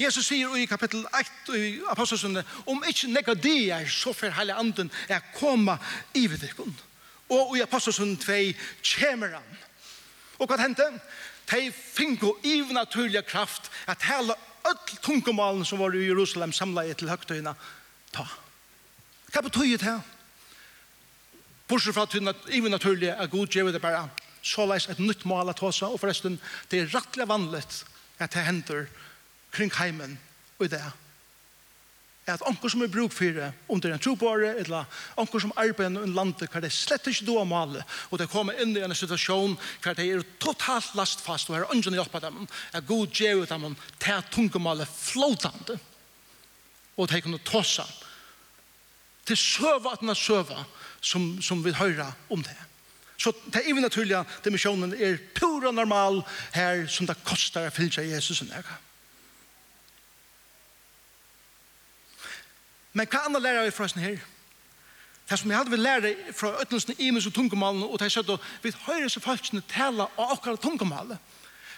Jesus 0.00 0.26
sier 0.26 0.56
i 0.56 0.66
kapittel 0.66 1.04
1 1.18 1.54
i 1.54 1.80
Apostelsunde, 1.90 2.44
om 2.66 2.82
ikke 2.88 3.10
nekka 3.12 3.34
de 3.34 3.70
er, 3.70 3.86
så 3.90 4.12
fer 4.12 4.34
heile 4.34 4.56
anden 4.58 4.90
er 5.08 5.22
koma 5.36 5.76
i 6.14 6.26
vidikon. 6.26 6.74
Og 7.30 7.56
i 7.58 7.62
Apostelsunde 7.64 8.18
2 8.20 8.54
kommer 8.94 9.36
han. 9.38 9.60
Og 10.38 10.50
hva 10.50 10.58
hendte? 10.60 10.88
De 11.50 11.68
finko 11.72 12.36
ivnaturlige 12.44 13.22
kraft 13.22 13.70
at 13.86 14.02
hele 14.08 14.34
öll 14.64 14.96
tungomalen 15.02 15.64
som 15.64 15.78
var 15.78 15.94
i 15.94 16.06
Jerusalem 16.06 16.52
samlet 16.52 16.96
til 16.98 17.10
høgtøyna 17.12 17.54
ta. 18.12 18.24
Hva 19.32 19.42
betyr 19.44 19.76
det 19.76 19.86
her? 19.86 20.00
Bortsett 21.68 21.96
fra 21.96 22.04
at 22.06 22.48
ivnaturlige 22.52 23.12
er 23.12 23.30
god 23.32 23.52
gjevet 23.52 23.74
det 23.76 23.82
bare 23.82 24.08
såleis 24.44 24.88
et 24.88 25.00
nytt 25.00 25.24
mal 25.24 25.48
at 25.48 25.60
hosa, 25.64 25.88
og 25.88 26.00
forresten, 26.00 26.36
det 26.70 26.82
er 26.82 26.92
rettelig 26.92 27.28
vanlig 27.28 27.62
at 28.18 28.34
det 28.34 28.44
hender 28.44 28.86
kring 29.54 29.72
heimen 29.78 30.18
og 30.58 30.66
i 30.66 30.74
det. 30.74 30.84
At 32.26 32.44
onker 32.48 32.72
som 32.72 32.80
er 32.80 32.88
bruk 32.88 33.12
for 33.12 33.36
det, 33.36 33.50
om 33.68 33.80
det 33.80 33.90
er 33.90 33.98
en 33.98 34.00
trobare, 34.00 34.54
eller 34.62 34.84
onker 35.20 35.42
som 35.42 35.52
arbeider 35.60 36.06
i 36.06 36.12
landet, 36.14 36.48
hva 36.48 36.62
det 36.64 36.70
slett 36.72 37.04
ikke 37.10 37.26
du 37.26 37.34
har 37.36 37.48
malet, 37.48 37.84
og 38.08 38.20
det 38.20 38.30
kommer 38.32 38.56
inn 38.62 38.72
i 38.72 38.84
en 38.84 38.96
situasjon 38.96 39.58
hva 39.84 39.92
det 39.98 40.06
er 40.08 40.24
totalt 40.40 40.94
lastfast, 40.96 41.50
og 41.50 41.58
er 41.58 41.74
ønsken 41.74 41.98
hjelper 41.98 42.24
dem, 42.24 42.46
at 42.72 42.88
god 42.88 43.12
gjør 43.12 43.44
dem 43.50 43.76
til 44.00 44.16
at 44.16 44.32
tungemalet 44.32 44.88
flåtande, 44.88 45.76
og 46.96 47.10
det 47.10 47.18
er 47.18 47.26
kunne 47.26 47.44
tåse 47.44 47.84
til 49.24 49.36
søva 49.40 49.94
at 49.94 50.00
den 50.00 50.12
er 50.12 50.20
søva, 50.20 50.64
som, 51.00 51.42
som 51.42 51.60
vi 51.64 51.72
høre 51.76 52.06
om 52.32 52.42
det. 52.44 52.56
Så 53.20 53.32
det 53.52 53.62
er 53.62 53.80
naturlige 53.80 54.24
dimensjonen 54.44 54.94
er 54.96 55.20
pura 55.36 55.72
normal 55.72 56.22
her, 56.52 56.86
som 56.88 57.06
det 57.06 57.20
koster 57.24 57.68
å 57.68 57.72
fylle 57.72 58.08
Jesus 58.08 58.42
og 58.42 58.50
nærkene. 58.50 58.80
Men 62.94 63.10
hva 63.10 63.26
annet 63.26 63.42
lærer 63.42 63.66
vi 63.66 63.74
fra 63.74 63.88
oss 63.88 63.96
her? 63.98 64.22
Det 65.30 65.38
som 65.38 65.50
jeg 65.50 65.58
hadde 65.58 65.72
vi 65.72 65.76
lærer 65.76 66.32
fra 66.36 66.52
ødelsen 66.60 66.94
i 66.98 67.08
imus 67.08 67.26
og 67.26 67.34
tungemalene, 67.34 67.86
og 67.86 67.98
det 67.98 68.06
er 68.06 68.12
sånn 68.12 68.34
at 68.36 68.50
vi 68.62 68.74
hører 68.86 69.08
seg 69.08 69.24
folkene 69.24 69.64
tale 69.70 70.06
av 70.06 70.36
akkurat 70.36 70.62
tungemalene. 70.62 71.18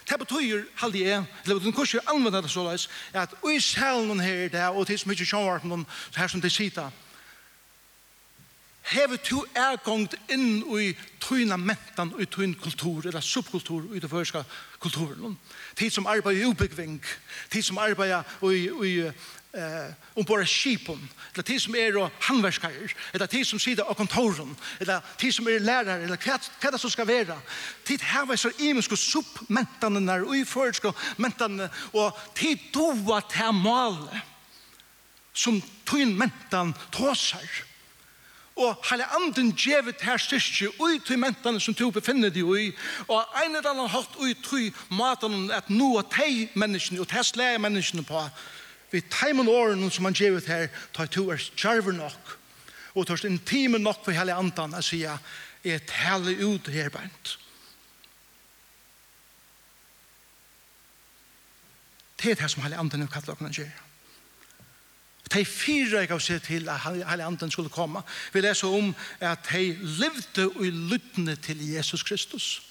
Det 0.07 0.19
betyr, 0.19 0.63
halde 0.79 0.99
jeg, 0.99 1.23
eller 1.43 1.59
den 1.59 1.75
kursen 1.75 1.99
jeg 1.99 2.07
anvender 2.11 2.41
det 2.41 2.51
såleis, 2.51 2.87
at 3.13 3.33
i 3.47 3.59
sjelen 3.59 4.19
her, 4.19 4.47
det 4.51 4.63
og 4.69 4.87
det 4.87 4.99
som 4.99 5.11
ikke 5.11 5.27
sjåvar 5.27 5.63
på 5.63 5.71
noen, 5.71 5.87
her 6.15 6.31
som 6.31 6.43
det 6.43 6.51
sitter, 6.51 6.91
hever 8.87 9.19
to 9.19 9.41
ergångt 9.55 10.15
inn 10.31 10.61
i 10.79 10.93
tøyna 11.23 11.57
mentan, 11.59 12.13
i 12.19 12.25
tøyna 12.25 12.55
kultur, 12.61 13.07
eller 13.07 13.23
subkultur, 13.23 13.89
i 13.95 13.99
det 13.99 14.09
førska 14.11 14.43
kulturen. 14.79 15.35
Tid 15.75 15.91
som 15.91 16.07
arbeider 16.07 16.45
i 16.45 16.47
ubyggving, 16.47 17.01
tid 17.51 17.63
som 17.63 17.79
arbeider 17.83 18.23
i, 18.47 18.67
i, 18.87 18.93
eh 19.57 19.93
om 20.13 20.23
bara 20.23 20.45
skipon 20.45 21.09
eller 21.33 21.43
till 21.43 21.61
som 21.61 21.75
är 21.75 21.93
då 21.93 22.09
handverkare 22.19 22.89
eller 23.13 23.27
till 23.27 23.45
som 23.45 23.59
sitter 23.59 23.89
och 23.89 23.97
kontoren 23.97 24.55
eller 24.79 25.01
till 25.17 25.33
som 25.33 25.47
är 25.47 25.59
lärare 25.59 26.03
eller 26.03 26.27
vad 26.27 26.41
vad 26.61 26.73
det 26.73 26.79
som 26.79 26.89
ska 26.89 27.05
vara 27.05 27.41
tid 27.83 28.01
här 28.01 28.25
var 28.25 28.35
så 28.35 28.51
imisk 28.57 28.91
och 28.91 28.99
supp 28.99 29.49
mentan 29.49 30.05
när 30.05 30.35
i 30.35 30.45
mentan 31.17 31.69
och 31.91 32.19
tí 32.35 32.57
då 32.71 33.15
att 33.15 33.31
här 33.31 33.51
mal 33.51 34.07
som 35.33 35.61
tyn 35.85 36.17
mentan 36.17 36.73
tåsar 36.91 37.67
og 38.57 38.77
hele 38.89 39.05
anden 39.13 39.51
djevet 39.53 40.01
her 40.01 40.17
styrke 40.17 40.71
ui 40.81 40.99
til 41.05 41.19
mentene 41.21 41.59
som 41.61 41.75
tog 41.77 41.93
befinner 41.93 42.29
de 42.33 42.43
ui, 42.43 42.71
og 43.07 43.41
en 43.43 43.55
eller 43.55 43.69
annen 43.69 43.89
hatt 43.89 44.17
ui 44.17 44.33
til 44.33 44.71
maten 44.89 45.51
at 45.53 45.69
nå 45.69 45.91
er 45.99 46.07
teg 46.09 46.55
menneskene 46.57 47.03
og 47.03 47.09
teg 47.11 47.25
slæg 47.25 47.59
menneskene 47.61 48.05
på, 48.07 48.23
vi 48.91 49.01
teimen 49.01 49.49
åren 49.51 49.89
som 49.91 50.05
han 50.07 50.15
gjevet 50.15 50.47
her, 50.47 50.69
ta 50.93 51.05
to 51.05 51.27
er 51.31 51.41
kjarver 51.59 51.95
nok, 51.95 52.37
og 52.95 53.07
tørst 53.07 53.27
intime 53.27 53.79
nok 53.79 54.05
for 54.05 54.15
hele 54.15 54.35
andan, 54.35 54.75
jeg 54.79 54.87
sier, 54.87 55.19
er 55.67 55.83
tale 55.89 56.37
ut 56.45 56.69
her 56.71 56.89
bænt. 56.89 57.37
Det 62.17 62.31
er 62.31 62.39
det 62.41 62.49
som 62.51 62.63
hele 62.63 62.79
andan 62.79 63.03
er 63.05 63.11
kallet 63.11 63.35
åkne 63.35 63.51
gjør. 63.53 63.83
De 65.27 65.43
jeg 65.43 66.07
har 66.07 66.19
sett 66.19 66.43
til 66.47 66.69
at 66.69 66.79
hele 66.87 67.25
andan 67.25 67.51
skulle 67.51 67.69
komme. 67.69 68.01
Vi 68.33 68.41
leser 68.41 68.67
om 68.67 68.95
at 69.19 69.39
de 69.51 69.77
levde 69.81 70.47
og 70.55 70.63
lyttende 70.63 71.35
til 71.35 71.69
Jesus 71.69 72.03
Kristus 72.03 72.66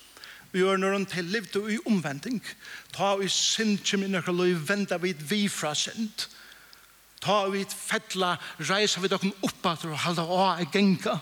vi 0.56 0.62
gjør 0.64 0.80
når 0.80 0.94
han 0.96 1.06
til 1.10 1.28
levde 1.28 1.60
i 1.74 1.78
omvending. 1.84 2.40
Ta 2.96 3.12
i 3.20 3.28
synd 3.28 3.82
som 3.84 4.02
i 4.02 4.08
nøkker 4.08 4.32
lov, 4.32 4.62
venda 4.68 4.96
vi 5.02 5.12
vi 5.28 5.42
fra 5.52 5.74
synd. 5.76 6.30
Ta 7.20 7.42
vi 7.52 7.64
fettla, 7.68 8.36
reisa 8.64 9.02
vi 9.02 9.10
dere 9.12 9.32
opp 9.44 9.68
at 9.68 9.84
og 9.84 9.98
halda 10.06 10.24
å 10.24 10.40
i 10.62 10.68
genga. 10.72 11.18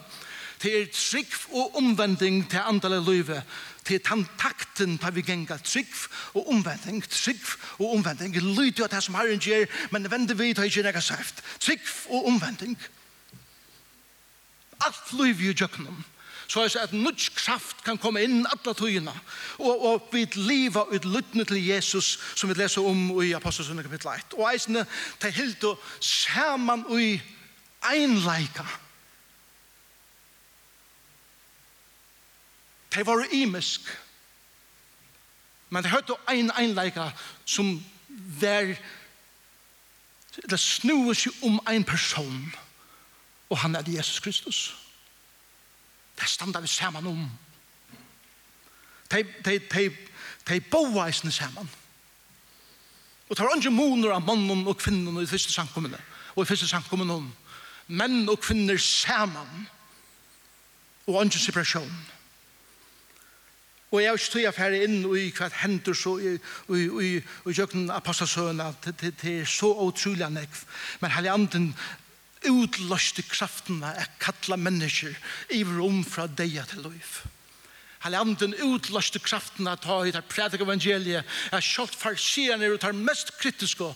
Det 0.62 0.70
er 0.78 0.92
trygg 0.94 1.34
og 1.50 1.74
omvending 1.80 2.44
til 2.50 2.62
andale 2.62 3.00
løyve. 3.02 3.42
Det 3.84 3.98
er 3.98 4.06
den 4.06 4.22
takten 4.40 4.96
tar 4.98 5.12
vi 5.12 5.26
genga 5.26 5.58
Trygg 5.58 5.90
og 6.38 6.48
omvending, 6.48 7.02
trygg 7.02 7.42
og 7.78 7.98
omvending. 7.98 8.38
Lyd 8.38 8.78
jo 8.78 8.86
at 8.86 8.94
det 8.94 9.02
som 9.04 9.18
herren 9.18 9.42
gjør, 9.42 9.66
men 9.90 10.10
vende 10.10 10.38
vi 10.38 10.54
tar 10.54 10.70
ikke 10.70 10.86
nekka 10.86 11.02
sæft. 11.04 11.42
Trygg 11.60 11.82
og 12.08 12.30
omvending. 12.30 12.78
Alt 14.80 15.12
løyve 15.18 15.50
jo 15.50 15.58
jøknum 15.60 16.04
så 16.48 16.60
er 16.60 16.68
det 16.68 16.76
at 16.76 16.92
nødt 16.92 17.30
kraft 17.36 17.84
kan 17.84 17.98
komme 17.98 18.22
inn 18.24 18.46
alle 18.46 18.74
tøyene, 18.74 19.12
og, 19.58 19.84
og 19.84 20.08
vi 20.12 20.24
lever 20.34 20.94
ut 20.94 21.04
lyttene 21.04 21.44
til 21.44 21.66
Jesus, 21.66 22.18
som 22.36 22.50
vi 22.50 22.54
leser 22.58 22.84
om 22.84 23.22
i 23.22 23.32
Apostelsundet 23.32 23.86
kapittel 23.86 24.10
1. 24.12 24.38
Og 24.38 24.48
eisene 24.52 24.86
til 25.20 25.32
helt 25.32 25.64
og 25.64 25.80
ser 26.00 26.98
i 26.98 27.20
einleika. 27.90 28.64
De 32.94 33.06
var 33.06 33.26
imisk, 33.32 33.80
men 35.70 35.82
de 35.82 35.90
hørte 35.90 36.14
ein 36.30 36.52
einleika 36.58 37.10
som 37.44 37.84
var 38.40 38.76
det 40.50 40.58
snur 40.60 41.14
seg 41.14 41.34
om 41.46 41.60
ein 41.70 41.84
person, 41.84 42.54
og 43.50 43.58
han 43.58 43.74
er 43.74 43.86
Jesus 43.86 44.20
Kristus. 44.20 44.83
Det 46.20 46.28
standa 46.28 46.60
vi 46.60 46.70
saman 46.70 47.06
om. 47.06 47.24
De, 49.10 49.24
de, 49.44 49.58
de, 49.58 49.90
de 50.48 50.60
boa 50.70 51.08
eisne 51.08 51.32
saman. 51.32 51.70
Og 53.28 53.36
det 53.36 53.44
var 53.44 53.56
ikke 53.56 53.72
moner 53.72 54.12
av 54.14 54.24
mannen 54.26 54.66
og 54.68 54.78
kvinnen 54.78 55.22
i 55.22 55.28
første 55.28 55.52
samkommende. 55.52 55.98
Og 56.34 56.44
i 56.44 56.48
første 56.48 56.68
samkommende 56.68 57.20
om. 57.20 57.30
Menn 57.88 58.28
og 58.28 58.40
kvinner 58.40 58.78
saman. 58.80 59.68
Og 61.06 61.24
ikke 61.24 61.38
separasjon. 61.38 61.94
Og 63.94 64.02
jeg 64.02 64.10
har 64.10 64.18
ikke 64.18 64.30
tog 64.32 64.46
affære 64.48 64.78
inn 64.84 65.04
i 65.14 65.28
hva 65.30 65.48
hender 65.60 65.94
så 65.94 66.16
i, 66.18 66.32
i, 66.34 66.80
i, 67.06 67.10
i 67.22 67.52
jøkken 67.54 67.92
apostasøna. 67.94 68.72
Det, 68.84 68.96
det, 69.00 69.12
det 69.20 69.34
er 69.40 69.50
så 69.50 69.70
utrolig 69.86 70.26
nekv. 70.34 70.64
Men 71.00 71.14
hele 71.14 71.30
anden 71.30 71.68
utløste 72.50 73.24
kraftene 73.26 73.92
er 73.94 74.10
kattla 74.22 74.58
mennesker 74.60 75.14
i 75.54 75.62
rom 75.64 76.02
fra 76.06 76.26
deia 76.26 76.64
til 76.68 76.84
liv. 76.86 77.16
Halanden 78.04 78.52
utløste 78.60 79.18
kraftene 79.18 79.72
at 79.72 79.86
ha 79.88 80.02
i 80.04 80.12
det 80.12 80.26
prædik 80.28 80.60
evangeliet 80.60 81.24
er 81.24 81.64
kjalt 81.64 81.94
farsierne 81.96 82.68
og 82.68 82.80
tar 82.82 82.96
mest 82.96 83.32
kritiske 83.40 83.86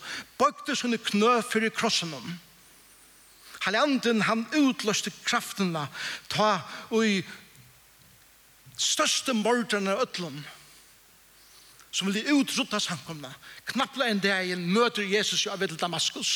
bøkte 0.41 0.77
sånne 0.79 1.01
knø 1.11 1.35
for 1.45 1.65
i 1.65 1.69
krossen 1.69 2.15
om. 2.17 2.31
Halanden 3.67 4.23
han 4.25 4.47
utløste 4.57 5.13
kraftene 5.27 5.85
ta 6.33 6.55
og 6.89 7.05
i 7.05 7.21
største 8.79 9.35
morderne 9.37 9.99
av 9.99 10.09
som 11.91 12.09
vil 12.13 12.27
utrutta 12.37 12.79
samkomna. 12.81 13.31
Knappla 13.71 14.11
en 14.11 14.21
dag 14.21 14.51
møter 14.61 15.07
Jesus 15.09 15.47
jo 15.47 15.53
av 15.53 15.63
til 15.65 15.79
Damaskus. 15.81 16.33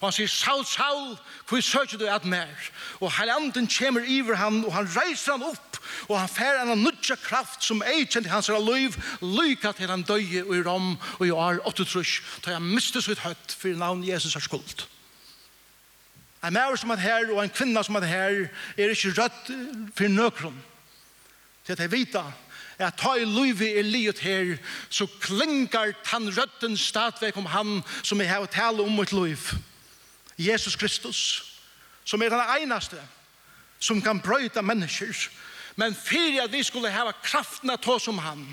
Og 0.00 0.08
han 0.08 0.16
sier, 0.16 0.30
Saul, 0.30 0.64
Saul, 0.66 1.14
hvor 1.46 1.62
søker 1.62 2.00
du 2.00 2.06
at 2.10 2.26
mer? 2.26 2.50
Og 2.98 3.12
herranden 3.14 3.68
kommer 3.70 4.02
iver 4.02 4.34
han, 4.40 4.64
og 4.64 4.74
han 4.74 4.90
reiser 4.90 5.36
han 5.36 5.46
opp, 5.46 5.78
og 6.08 6.18
han 6.18 6.32
fer 6.32 6.58
en 6.62 6.74
nødja 6.82 7.16
kraft 7.22 7.64
som 7.64 7.84
ei 7.86 8.04
kjent 8.04 8.26
i 8.26 8.34
hans 8.34 8.50
liv, 8.50 8.98
lyka 9.22 9.72
til 9.72 9.92
han 9.92 10.02
døye 10.06 10.42
og 10.44 10.54
i 10.56 10.64
rom 10.66 10.92
og 11.20 11.26
i 11.26 11.30
år 11.30 11.62
8 11.70 11.86
trus, 11.86 12.18
da 12.44 12.56
jeg 12.56 12.66
mistet 12.66 13.06
sitt 13.06 13.22
høtt, 13.22 13.54
for 13.54 13.78
navn 13.78 14.04
Jesus 14.04 14.34
er 14.34 14.42
skuld. 14.42 14.86
En 16.44 16.54
maver 16.54 16.78
som 16.78 16.90
er 16.94 17.02
her, 17.02 17.30
og 17.32 17.42
en 17.42 17.54
kvinna 17.54 17.82
som 17.82 17.98
er 17.98 18.10
her, 18.10 18.40
er 18.76 18.92
ikke 18.92 19.14
rødt 19.16 19.54
for 19.94 20.10
nøkron. 20.10 20.58
Til 21.66 21.72
at 21.74 21.80
jeg 21.82 21.92
vet 21.92 22.18
at 22.78 22.98
ta 23.00 23.14
i 23.16 23.24
luivi 23.24 23.70
er 23.78 23.82
livet 23.82 24.18
her, 24.20 24.56
så 24.90 25.06
klingar 25.20 25.94
tan 26.04 26.28
røtten 26.28 26.76
stadvek 26.76 27.36
om 27.36 27.46
han 27.46 27.80
som 28.02 28.20
er 28.20 28.30
hevet 28.30 28.52
tale 28.52 28.84
om 28.84 28.92
mitt 28.98 29.12
luiv. 29.12 29.54
Jesus 30.38 30.76
Kristus, 30.76 31.20
som 32.04 32.22
er 32.22 32.28
den 32.28 32.50
einaste 32.60 33.00
som 33.80 34.00
kan 34.02 34.20
brøyta 34.20 34.62
mennesker, 34.64 35.28
men 35.76 35.94
fyrir 35.94 36.42
at 36.44 36.52
vi 36.52 36.62
skulle 36.64 36.92
hava 36.92 37.12
kraften 37.22 37.70
at 37.70 37.82
ta 37.84 37.98
som 38.00 38.18
han, 38.18 38.44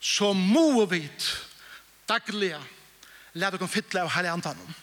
så 0.00 0.32
må 0.32 0.84
vi 0.90 1.04
daglig 2.08 2.56
lade 3.34 3.60
oss 3.62 3.70
fytle 3.70 4.02
av 4.02 4.10
heilig 4.14 4.32
antanen. 4.32 4.74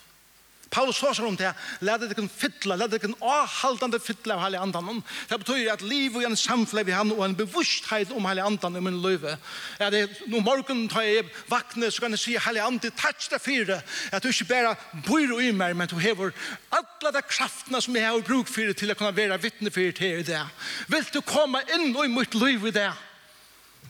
Paulus 0.70 0.98
sa 1.00 1.14
om 1.24 1.36
det, 1.38 1.54
lad 1.80 2.02
det 2.02 2.16
kan 2.16 2.30
fytla, 2.30 2.76
lad 2.76 2.92
det 2.92 3.00
kan 3.00 3.16
avhaldande 3.22 4.00
fytla 4.00 4.36
av 4.36 4.42
heilig 4.46 4.60
andan. 4.60 5.02
Det 5.30 5.40
betyr 5.40 5.72
at 5.72 5.82
liv 5.82 6.16
og 6.16 6.26
en 6.28 6.36
samflev 6.36 6.90
i 6.90 6.96
han 6.96 7.12
og 7.16 7.24
en 7.26 7.36
bevusstheit 7.38 8.12
om 8.12 8.28
heilig 8.28 8.44
andan 8.44 8.76
i 8.76 8.84
min 8.84 9.00
løyve. 9.02 9.38
Ja, 9.80 9.90
det, 9.94 10.06
når 10.28 10.44
morgen 10.46 10.86
tar 10.92 11.08
jeg 11.08 11.28
vakne, 11.50 11.92
så 11.92 12.04
kan 12.04 12.16
jeg 12.16 12.24
si 12.24 12.38
heilig 12.38 12.64
andan, 12.66 12.96
takk 12.98 13.20
det 13.32 13.42
for 13.42 13.74
At 14.12 14.24
du 14.24 14.30
ikke 14.30 14.50
bare 14.52 14.76
bor 15.08 15.42
i 15.42 15.52
meg, 15.52 15.76
men 15.76 15.88
du 15.88 15.98
hever 16.00 16.34
alle 16.72 17.14
de 17.16 17.22
kraftene 17.28 17.82
som 17.82 17.96
jeg 17.96 18.08
har 18.08 18.26
bruk 18.28 18.50
for 18.52 18.74
til 18.74 18.92
å 18.92 18.98
kunne 18.98 19.16
være 19.16 19.40
vittne 19.42 19.72
for 19.72 19.92
til 19.96 20.26
det. 20.28 20.44
Vil 20.88 21.12
du 21.14 21.22
komme 21.22 21.64
inn 21.76 21.96
i 21.96 22.10
mitt 22.12 22.36
liv 22.36 22.68
i 22.68 22.76
det? 22.76 22.92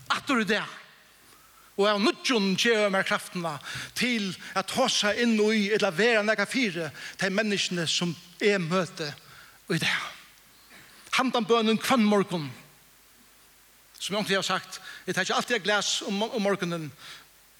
At 0.09 0.27
du 0.27 0.37
er 0.39 0.45
det? 0.47 0.65
Og 1.77 1.85
av 1.85 1.99
nudjon 2.01 2.55
gjør 2.57 2.89
meg 2.89 3.05
kraftene 3.05 3.53
til 3.97 4.31
at 4.57 4.71
seg 4.89 5.19
inn 5.21 5.35
og 5.37 5.53
i 5.53 5.67
eller 5.75 5.93
være 5.93 6.23
nega 6.25 6.47
fire 6.49 6.89
til 7.21 7.35
menneskene 7.37 7.85
som 7.87 8.15
er 8.41 8.57
møte 8.57 9.11
og 9.67 9.75
i 9.75 9.81
det. 9.83 9.97
Handan 11.17 11.45
bønnen 11.45 11.77
kvann 11.77 12.05
morgon. 12.05 12.49
Som 13.99 14.15
jeg 14.17 14.37
har 14.37 14.45
sagt, 14.45 14.81
jeg 15.05 15.15
tar 15.15 15.25
ikke 15.25 15.37
alltid 15.37 15.55
et 15.55 15.63
glas 15.65 16.01
om, 16.05 16.21
om 16.23 16.41
morgonen 16.41 16.91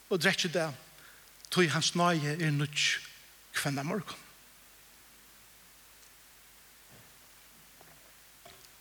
og 0.09 0.21
drekker 0.21 0.49
det. 0.49 0.69
tog 1.49 1.69
hans 1.71 1.95
nøye 1.95 2.37
er 2.37 2.51
nudj 2.51 2.97
kvann 3.53 3.85
morgon. 3.85 4.25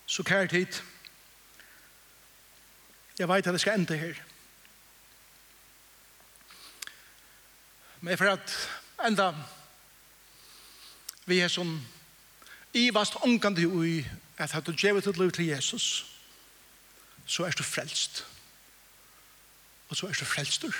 Så 0.07 0.23
kært 0.23 0.49
tid 0.49 0.81
Jeg 3.19 3.27
vet 3.27 3.47
at 3.47 3.53
det 3.53 3.61
skal 3.61 3.79
ende 3.79 3.97
her. 3.97 4.26
Men 8.07 8.17
for 8.17 8.29
at 8.31 8.53
enda 9.03 9.33
vi 11.27 11.41
er 11.43 11.49
som 11.51 11.73
i 12.73 12.85
vast 12.95 13.17
omgande 13.19 13.67
ui 13.67 14.05
at 14.37 14.55
at 14.55 14.63
du 14.67 14.71
djevet 14.71 15.03
ditt 15.03 15.19
liv 15.19 15.31
til 15.35 15.49
Jesus 15.49 16.05
så 17.27 17.43
er 17.43 17.51
du 17.51 17.63
frelst. 17.63 18.23
Og 19.89 19.97
så 19.97 20.07
er 20.07 20.15
du 20.15 20.25
frelstur. 20.25 20.75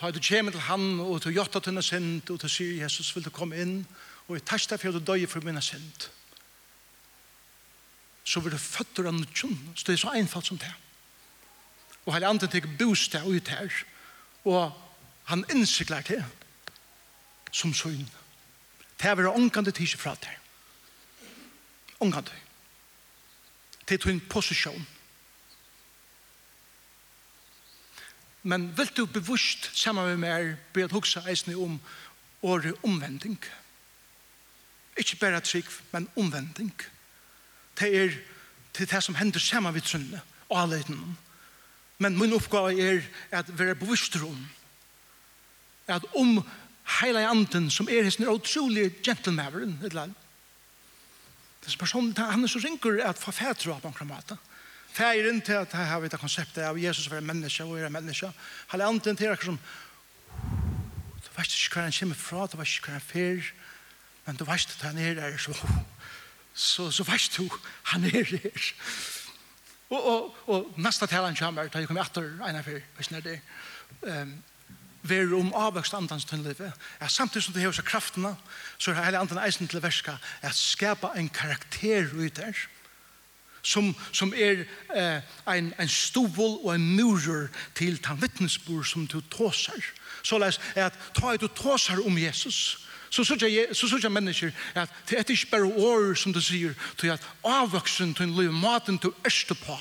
Ta 0.00 0.10
du 0.10 0.18
kjem 0.18 0.48
til 0.52 0.60
han 0.60 1.00
og 1.00 1.20
til 1.22 1.36
jotta 1.36 1.60
tunna 1.60 1.82
synd 1.84 2.30
og 2.30 2.40
til 2.40 2.50
sier 2.50 2.82
Jesus 2.82 3.12
vil 3.16 3.24
du 3.24 3.30
komme 3.30 3.60
inn 3.60 3.82
og 4.28 4.38
i 4.38 4.40
testa 4.48 4.80
for 4.80 4.96
du 4.96 5.04
døy 5.04 5.26
for 5.28 5.44
minna 5.44 5.60
synd 5.60 6.08
så 8.24 8.40
vil 8.40 8.56
du 8.56 8.58
føtter 8.58 9.10
av 9.10 9.12
nutjon 9.12 9.74
så 9.76 9.84
det 9.84 9.92
er 9.92 10.06
så 10.06 10.14
einfalt 10.16 10.48
som 10.48 10.58
det 10.58 10.72
og 12.06 12.14
heil 12.14 12.24
andre 12.24 12.48
tek 12.48 12.78
bostad 12.78 13.28
ut 13.28 13.52
her 13.52 13.84
og 14.44 14.72
han 15.24 15.44
innsikler 15.50 16.02
til 16.02 16.24
som 17.52 17.74
søgn. 17.74 18.10
Det 19.00 19.10
er 19.10 19.14
være 19.14 19.34
ångkande 19.34 19.70
tidsi 19.70 19.96
fra 19.96 20.14
deg. 20.20 20.38
Ångkande. 22.00 22.32
Det 23.88 24.04
er 24.04 24.10
en 24.10 24.20
posisjon. 24.20 24.86
Men 28.42 28.76
vil 28.76 28.90
du 28.96 29.06
bevusst 29.06 29.70
sammen 29.72 30.06
med 30.06 30.16
meg 30.20 30.56
be 30.72 30.84
at 30.84 30.92
huksa 30.92 31.22
eisne 31.28 31.56
om 31.56 31.78
året 32.42 32.74
omvending? 32.84 33.38
Ikke 34.96 35.16
bare 35.16 35.40
trygg, 35.40 35.68
men 35.92 36.08
omvending. 36.16 36.74
Det 37.80 37.96
er 37.96 38.10
til 38.74 38.90
det 38.90 39.02
som 39.02 39.14
hender 39.14 39.40
sammen 39.40 39.72
med 39.72 39.82
trønne 39.82 40.20
og 40.48 40.62
alle 40.62 40.80
utenom. 40.80 41.16
Men 41.98 42.18
min 42.18 42.32
oppgave 42.32 42.80
er 42.80 43.02
at 43.30 43.58
være 43.58 43.74
bevisst 43.74 44.16
om 44.16 44.48
at 45.86 46.04
om 46.14 46.40
heila 47.00 47.30
anden 47.30 47.70
som 47.70 47.88
er 47.88 48.02
hans 48.02 48.20
utrolig 48.20 49.02
gentleman 49.02 49.78
eller 49.82 50.08
er 51.64 51.76
person, 51.78 52.12
han 52.16 52.42
er 52.44 52.46
så 52.46 52.60
rinker 52.60 53.04
at 53.04 53.18
få 53.18 53.30
fætru 53.30 53.72
av 53.72 53.86
omkring 53.86 54.10
maten. 54.10 54.38
Færen 54.92 55.40
til 55.40 55.52
at 55.52 55.72
her 55.72 55.84
har 55.84 56.00
vi 56.00 56.08
det 56.08 56.20
konseptet 56.20 56.62
av 56.62 56.78
Jesus 56.78 57.10
var 57.10 57.18
en 57.18 57.26
menneske 57.26 57.64
og 57.64 57.78
er 57.78 57.86
en 57.86 57.92
menneske. 57.92 58.30
Han 58.68 58.80
anden 58.80 59.16
til 59.16 59.32
akkur 59.32 59.44
som 59.44 59.58
du 61.24 61.30
vet 61.36 61.54
ikke 61.56 61.74
hva 61.74 61.86
han 61.88 61.96
kommer 61.98 62.14
fra, 62.14 62.46
du 62.46 62.56
vet 62.56 62.68
ikke 62.68 62.92
hva 62.92 62.98
han 62.98 63.08
fer, 63.08 63.48
men 64.26 64.36
du 64.36 64.44
veist 64.44 64.76
at 64.76 64.86
han 64.86 64.98
er 64.98 65.14
der, 65.14 65.36
så, 65.38 65.56
så, 66.54 66.90
så 66.90 67.04
vet 67.04 67.30
du, 67.36 67.48
han 67.90 68.04
er 68.04 68.22
der. 68.30 68.70
Og, 69.90 70.00
og, 70.06 70.36
og 70.46 70.80
neste 70.80 71.06
talan 71.06 71.36
kommer, 71.36 71.68
da 71.68 71.78
jeg 71.78 71.88
kommer 71.88 72.04
etter 72.04 72.26
en 72.48 72.58
av 72.60 72.68
hvis 72.68 73.10
det 73.12 73.20
er 73.20 73.26
det, 73.28 73.40
um, 74.08 74.34
ver 75.04 75.34
om 75.36 75.52
avvøkst 75.54 75.94
andans 75.94 76.24
tunnlivet, 76.24 76.72
er 77.00 77.08
samtidig 77.08 77.44
som 77.44 77.54
du 77.54 77.60
hever 77.60 77.76
seg 77.76 77.84
kraftene, 77.84 78.32
så 78.78 78.90
er 78.90 79.02
hele 79.04 79.20
andan 79.20 79.42
eisen 79.44 79.68
til 79.68 79.82
verska, 79.84 80.16
er 80.42 80.54
skapa 80.56 81.12
en 81.18 81.28
karakter 81.28 82.08
ut 82.14 82.36
der, 82.36 82.56
som, 83.64 83.94
som 84.12 84.32
er 84.36 84.64
eh, 84.94 85.20
en, 85.48 85.72
en 85.80 85.88
stovol 85.88 86.58
og 86.64 86.74
en 86.74 86.88
murer 86.96 87.48
til 87.74 87.96
den 88.04 88.20
vittnesbord 88.20 88.84
som 88.84 89.06
du 89.06 89.20
tåser. 89.32 89.84
Så 90.22 90.38
les 90.38 90.60
er 90.74 90.90
at 90.90 90.98
ta 91.16 91.32
et 91.32 91.40
du 91.40 91.48
tåser 91.48 92.00
om 92.04 92.18
Jesus, 92.18 92.86
Så 93.14 93.22
sier 93.22 94.10
mennesker 94.10 94.50
at 94.74 94.90
det 95.08 95.18
er 95.18 95.30
ikke 95.30 95.50
bare 95.52 95.70
år 95.70 96.14
som 96.18 96.32
du 96.34 96.40
sier, 96.42 96.74
til 96.98 97.12
at 97.14 97.22
avvoksen 97.46 98.14
til 98.14 98.32
liv, 98.34 98.50
maten 98.52 98.98
til 98.98 99.14
ørste 99.26 99.54
på, 99.54 99.76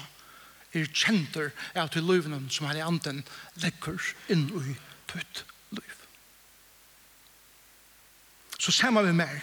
er 0.73 0.89
kjenter 0.89 1.51
av 1.77 1.89
til 1.93 2.05
livene 2.05 2.39
som 2.53 2.67
er 2.69 2.79
i 2.79 2.85
anden 2.85 3.23
legger 3.61 4.13
inn 4.33 4.47
i 4.49 4.75
tøyt 5.09 5.43
liv. 5.77 5.97
Så 8.59 8.73
sammen 8.73 9.05
vi 9.05 9.13
mer, 9.17 9.41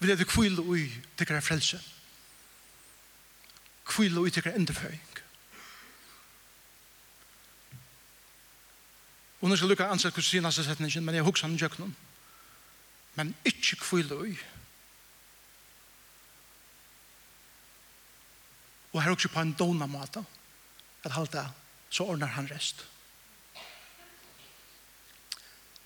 vi 0.00 0.10
er 0.10 0.16
det 0.16 0.28
kvile 0.28 0.64
i 0.78 0.88
tikkere 1.16 1.44
frelse, 1.44 1.80
kvile 3.88 4.26
i 4.26 4.32
tikkere 4.32 4.56
endeføy, 4.56 4.96
Og 9.40 9.48
nå 9.48 9.56
skal 9.56 9.72
Luka 9.72 9.88
ansett 9.88 10.12
hvordan 10.12 10.28
sier 10.28 10.44
neste 10.44 10.64
setningen, 10.66 11.04
men 11.04 11.16
jeg 11.16 11.24
husker 11.24 11.48
han 11.48 11.56
i 11.56 11.68
noen. 11.80 11.96
Men 13.16 13.34
ikke 13.44 13.80
kvile 13.80 14.18
i. 14.28 14.34
Og 18.92 19.02
her 19.02 19.14
også 19.14 19.30
på 19.32 19.40
en 19.40 19.54
dona 19.56 19.86
måte, 19.86 20.22
at 21.04 21.14
halte 21.14 21.38
det, 21.38 21.50
så 21.90 22.04
ordner 22.04 22.26
han 22.34 22.50
rest. 22.50 22.84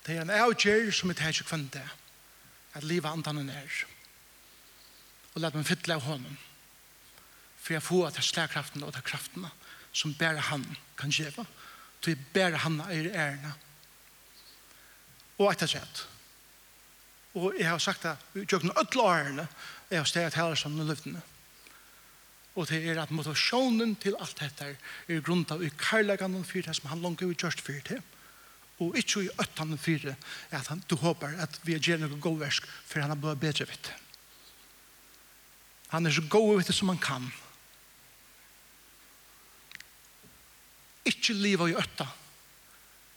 Det 0.05 0.17
er 0.17 0.21
en 0.21 0.33
avgjør 0.33 0.91
som 0.93 1.09
er 1.09 1.17
tæt 1.17 1.45
kvendt 1.47 1.73
det, 1.73 1.85
at 2.73 2.83
livet 2.83 3.09
andan 3.09 3.37
er. 3.37 3.43
nær. 3.43 3.85
Og 5.33 5.41
la 5.41 5.49
meg 5.53 5.65
fytle 5.65 5.95
av 5.95 6.01
hånden, 6.05 6.37
for 7.57 7.73
jeg 7.73 7.83
får 7.83 8.07
at 8.07 8.17
jeg 8.19 8.23
slår 8.23 8.51
kraften 8.53 8.83
og 8.83 8.93
de 8.93 9.01
kraftene 9.01 9.49
som 9.91 10.13
bare 10.13 10.39
han 10.39 10.65
kan 10.97 11.09
gjøre, 11.09 11.41
og 11.41 11.47
jeg 12.11 12.25
bare 12.33 12.61
han 12.63 12.79
er 12.87 13.11
ærene. 13.11 13.53
Og 15.37 15.51
etter 15.51 15.67
sett. 15.67 16.05
Og 17.35 17.55
jeg 17.59 17.67
har 17.67 17.79
sagt 17.83 18.05
det, 18.05 18.15
i 18.39 18.45
tjøkken 18.47 18.71
ødel 18.71 19.01
årene, 19.03 19.47
jeg 19.91 19.99
har 19.99 20.07
steget 20.07 20.37
heller 20.39 20.55
som 20.55 20.77
løftene. 20.79 21.21
Og 22.55 22.69
det 22.69 22.79
er 22.87 23.01
at 23.01 23.11
motivasjonen 23.11 23.97
til 23.99 24.15
alt 24.15 24.39
dette 24.39 24.69
er 25.11 25.23
grunnt 25.23 25.51
av 25.51 25.63
i 25.63 25.71
karlagan 25.75 26.37
og 26.39 26.45
fyrt 26.47 26.71
som 26.71 26.87
han 26.87 27.03
langt 27.03 27.23
ut 27.25 27.43
gjørst 27.43 27.63
fyrt 27.63 27.89
til. 27.91 27.99
Og 28.79 28.95
ikke 28.99 29.25
i 29.25 29.33
øttan 29.39 29.75
og 29.75 29.79
fyrt 29.79 30.07
at 30.07 30.67
han, 30.71 30.83
du 30.87 30.95
håper 30.99 31.35
at 31.43 31.59
vi 31.67 31.75
gjør 31.75 32.05
noe 32.05 32.19
god 32.23 32.39
versk 32.45 32.67
for 32.87 33.03
han 33.03 33.11
har 33.11 33.19
blitt 33.19 33.43
bedre 33.43 33.67
vitt. 33.67 33.91
Han 35.91 36.07
er 36.07 36.15
så 36.15 36.23
god 36.31 36.57
vitt 36.61 36.71
som 36.75 36.91
han 36.91 37.03
kan. 37.03 37.27
Og 37.27 37.44
Ikke 41.05 41.33
livet 41.33 41.71
i 41.71 41.77
øtta. 41.79 42.07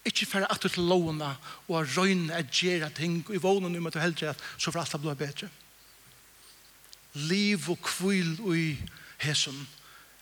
Ikke 0.09 0.27
færre 0.27 0.51
atter 0.53 0.73
til 0.73 0.87
lovene 0.89 1.31
og 1.67 1.75
å 1.81 1.85
røyne 1.97 2.37
at 2.37 2.53
gjøre 2.55 2.91
ting 2.97 3.21
og 3.27 3.35
i 3.35 3.43
vånen 3.43 3.77
om 3.77 3.89
at 3.89 3.97
du 3.97 4.01
heldur 4.01 4.33
at 4.33 4.45
så 4.57 4.71
for 4.71 4.81
alt 4.81 4.95
det 4.95 5.03
blir 5.03 5.19
bedre. 5.19 5.51
Liv 7.29 7.69
og 7.71 7.81
kvil 7.85 8.37
og 8.45 8.55
i 8.57 8.71
hesen 9.25 9.67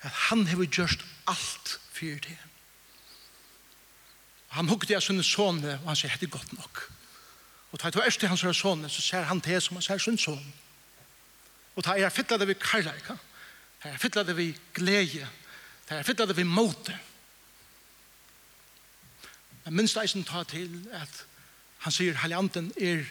at 0.03 0.13
han 0.29 0.47
har 0.47 0.65
gjort 0.65 1.05
alt 1.27 1.79
for 1.93 2.21
det. 2.27 2.39
Han 4.57 4.69
hukte 4.71 4.95
jeg 4.95 5.03
sin 5.05 5.23
sånne 5.23 5.79
og 5.83 5.91
han 5.91 5.99
sier, 5.99 6.15
det 6.17 6.31
er 6.31 6.39
godt 6.39 6.55
nok. 6.57 6.87
Og 7.73 7.81
tar 7.81 7.93
jeg 7.93 8.15
til 8.17 8.31
hans 8.31 8.45
sånne 8.57 8.89
så 8.89 9.03
ser 9.03 9.27
han 9.29 9.43
til 9.45 9.61
som 9.61 9.77
han 9.77 9.85
ser 9.85 10.01
sin 10.01 10.19
sånn. 10.19 10.45
Og 11.77 11.85
tar 11.85 11.99
jeg 12.01 12.15
fytlet 12.15 12.41
det 12.41 12.49
vi 12.49 12.57
karlæka. 12.57 13.19
Tar 13.83 13.93
jeg 13.93 14.01
fytlet 14.01 14.31
det 14.31 14.37
vi 14.39 14.47
glede. 14.75 15.29
Tar 15.89 16.01
jeg 16.01 16.09
fytlet 16.09 16.31
det 16.31 16.39
vi 16.39 16.47
måte. 16.49 16.95
Men 19.67 19.83
minst 19.83 19.99
eisen 19.99 20.25
ta 20.25 20.45
til 20.47 20.71
at 20.95 21.25
han 21.83 21.93
sier 21.95 22.19
Helianten 22.23 22.71
er 22.79 23.03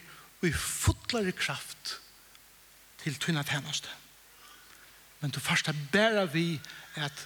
i 0.45 0.51
fotlare 0.55 1.33
kraft 1.35 1.97
til 3.03 3.17
tunna 3.19 3.43
tjeneste. 3.43 3.91
Men 5.19 5.33
du 5.35 5.39
først 5.43 5.67
er 5.67 5.81
bæra 5.91 6.25
vi 6.31 6.61
at 6.95 7.25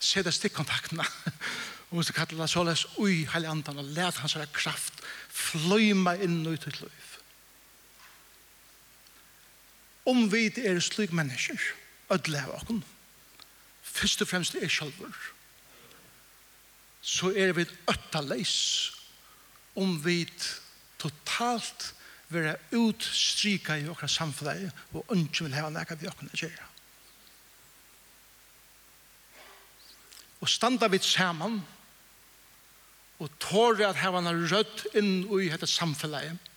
se 0.00 0.22
det 0.22 0.34
stikkontaktene 0.34 1.04
og 1.88 1.96
hvis 1.96 2.10
du 2.10 2.12
kallar 2.12 2.44
det 2.44 2.50
såles 2.52 2.84
ui 3.00 3.24
Helianten 3.32 3.78
og 3.80 3.88
let 3.96 4.20
hans 4.20 4.36
kraft 4.52 5.00
fløyma 5.32 6.16
inn 6.20 6.42
i 6.44 6.56
ditt 6.56 6.80
liv. 6.82 7.06
Om 10.06 10.28
vi 10.32 10.50
er 10.62 10.80
slik 10.84 11.16
mennesker, 11.16 11.58
ødele 12.12 12.44
av 12.44 12.60
okken, 12.60 12.84
først 13.82 14.22
og 14.22 14.28
fremst 14.30 14.54
er 14.54 14.68
sjalvur, 14.70 15.16
så 17.06 17.30
er 17.38 17.52
vi 17.54 17.66
øtta 17.86 18.22
leis 18.24 18.56
om 19.78 19.94
vi 20.02 20.24
totalt 20.98 21.92
vera 22.32 22.56
utstrika 22.74 23.76
i 23.78 23.86
okra 23.86 24.08
samfunnet 24.10 24.72
og 24.96 25.12
ønske 25.14 25.46
vil 25.46 25.54
hava 25.54 25.70
nekka 25.70 25.98
vi 26.00 26.08
okra 26.10 26.26
gjerra. 26.32 26.66
Og 30.42 30.50
standa 30.50 30.88
vi 30.90 30.98
saman 31.02 31.60
og 33.22 33.38
tåre 33.40 33.86
at 33.86 34.02
hava 34.02 34.20
en 34.20 34.42
rødt 34.50 34.84
inn 34.98 35.22
i 35.30 35.46
dette 35.46 35.68
samfunnet 35.70 36.50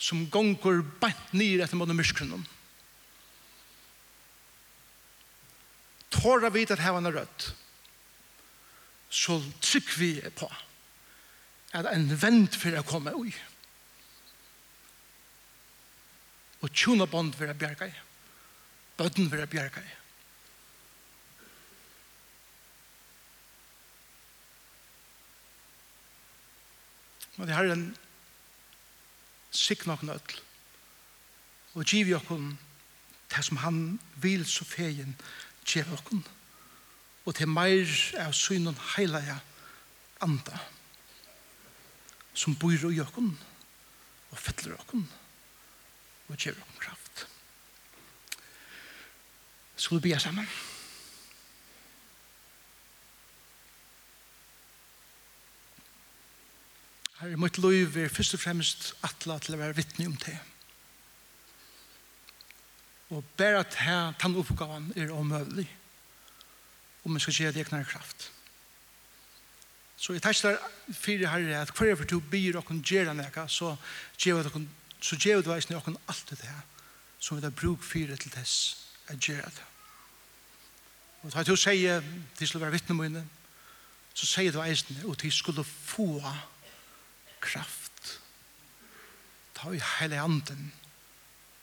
som 0.00 0.24
gonger 0.32 0.80
bant 1.00 1.36
nir 1.36 1.60
etter 1.64 1.78
måten 1.78 1.96
myskrunnen. 1.96 2.42
Tåre 6.16 6.50
vi 6.54 6.64
at 6.64 6.80
hava 6.80 7.04
en 7.04 7.12
rødt 7.12 7.52
så 9.16 9.38
trykk 9.64 9.92
vi 9.96 10.10
på 10.36 10.48
at 11.76 11.88
en 11.88 12.08
vent 12.20 12.56
for 12.56 12.76
å 12.76 12.84
komme 12.86 13.14
ui. 13.16 13.32
Og 16.64 16.72
tjona 16.72 17.06
bånd 17.08 17.36
for 17.36 17.48
å 17.48 17.56
bjerke 17.56 17.88
i. 17.88 17.94
Bøtten 18.96 19.28
for 19.32 19.40
å 19.40 19.48
bjerke 19.48 19.82
i. 19.84 19.94
Men 27.36 27.48
det 27.48 27.56
har 27.56 27.68
en 27.68 27.90
sikk 29.52 29.84
nok 29.88 30.04
nødl. 30.08 30.38
Og 31.76 31.84
giv 31.84 32.08
jokken 32.08 32.54
det 33.32 33.44
som 33.44 33.60
han 33.60 33.98
vil 34.22 34.46
så 34.48 34.64
fegin 34.64 35.12
gjør 35.68 35.92
jokken. 35.92 36.22
Og 36.24 36.45
og 37.26 37.34
til 37.34 37.50
meir 37.50 37.90
av 38.22 38.34
synen 38.36 38.78
heilige 38.94 39.34
anda 40.22 40.60
som 42.36 42.54
bor 42.60 42.72
i 42.72 43.00
okken 43.02 43.32
og 44.30 44.38
fettler 44.38 44.76
okken 44.76 45.06
og 46.26 46.38
gjør 46.38 46.58
okken 46.60 46.80
kraft. 46.82 47.26
Skal 49.76 49.98
vi 49.98 50.10
be 50.10 50.18
sammen? 50.20 50.48
Her 57.16 57.32
er 57.32 57.40
mitt 57.40 57.58
liv 57.62 57.96
er 57.96 58.12
først 58.12 58.36
og 58.36 58.42
fremst 58.42 58.90
atla 59.06 59.38
til 59.40 59.56
å 59.56 59.62
være 59.62 59.78
vittne 59.78 60.10
om 60.10 60.16
det. 60.20 60.36
Og 63.16 63.24
bare 63.38 63.62
at 63.62 63.78
her 63.80 64.12
tannoppgaven 64.20 64.90
er 64.98 65.14
omøvelig 65.14 65.68
om 67.06 67.14
man 67.14 67.22
skal 67.22 67.34
gjøre 67.38 67.54
det 67.54 67.62
egnar 67.62 67.86
kraft. 67.86 68.32
Så 69.96 70.12
jeg 70.12 70.22
tar 70.22 70.32
tæstar 70.34 70.56
fire 70.92 71.30
herre 71.30 71.60
at 71.62 71.70
hver 71.70 71.94
for 71.96 72.04
du 72.04 72.18
byr 72.20 72.56
og 72.56 72.64
okken 72.64 72.82
gjøre 72.82 73.14
nekka, 73.14 73.46
så 73.48 73.76
gjør 74.18 74.42
du 74.42 74.66
så 75.00 75.16
gjør 75.16 75.44
det 75.44 75.52
veisne 75.52 75.76
okken 75.76 75.96
alt 76.08 76.30
det 76.30 76.42
her, 76.42 76.60
som 77.18 77.36
vi 77.36 77.42
da 77.42 77.50
bruk 77.50 77.82
fire 77.84 78.16
til 78.16 78.32
dess, 78.34 78.86
at 79.06 79.20
gjøre 79.20 79.50
det. 79.54 79.64
Og 81.22 81.32
da 81.32 81.42
du 81.42 81.56
sier, 81.56 82.02
de 82.38 82.46
skulle 82.46 82.64
være 82.64 82.74
vittne 82.74 82.96
mine, 82.96 83.22
så 84.14 84.26
sier 84.26 84.52
du 84.52 84.60
eisen, 84.62 84.98
og 85.04 85.20
de 85.22 85.30
skulle 85.30 85.64
få 85.64 86.22
kraft. 87.40 88.20
Ta 89.54 89.70
i 89.70 89.82
hele 90.00 90.20
anden, 90.20 90.72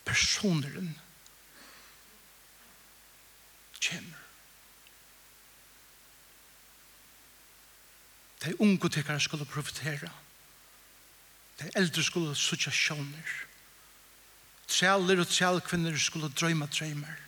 personeren, 0.06 0.94
kjemmer. 3.80 4.23
De 8.44 8.54
unge 8.60 8.90
tykkere 8.90 9.20
skulle 9.20 9.46
profitera. 9.46 10.12
De 11.60 11.70
eldre 11.76 12.04
skulle 12.04 12.36
suttja 12.36 12.72
sjåner. 12.72 13.36
Træler 14.68 15.22
og 15.22 15.28
trælkvinner 15.28 15.98
skulle 15.98 16.32
drøyma 16.34 16.66
drøymer. 16.66 17.20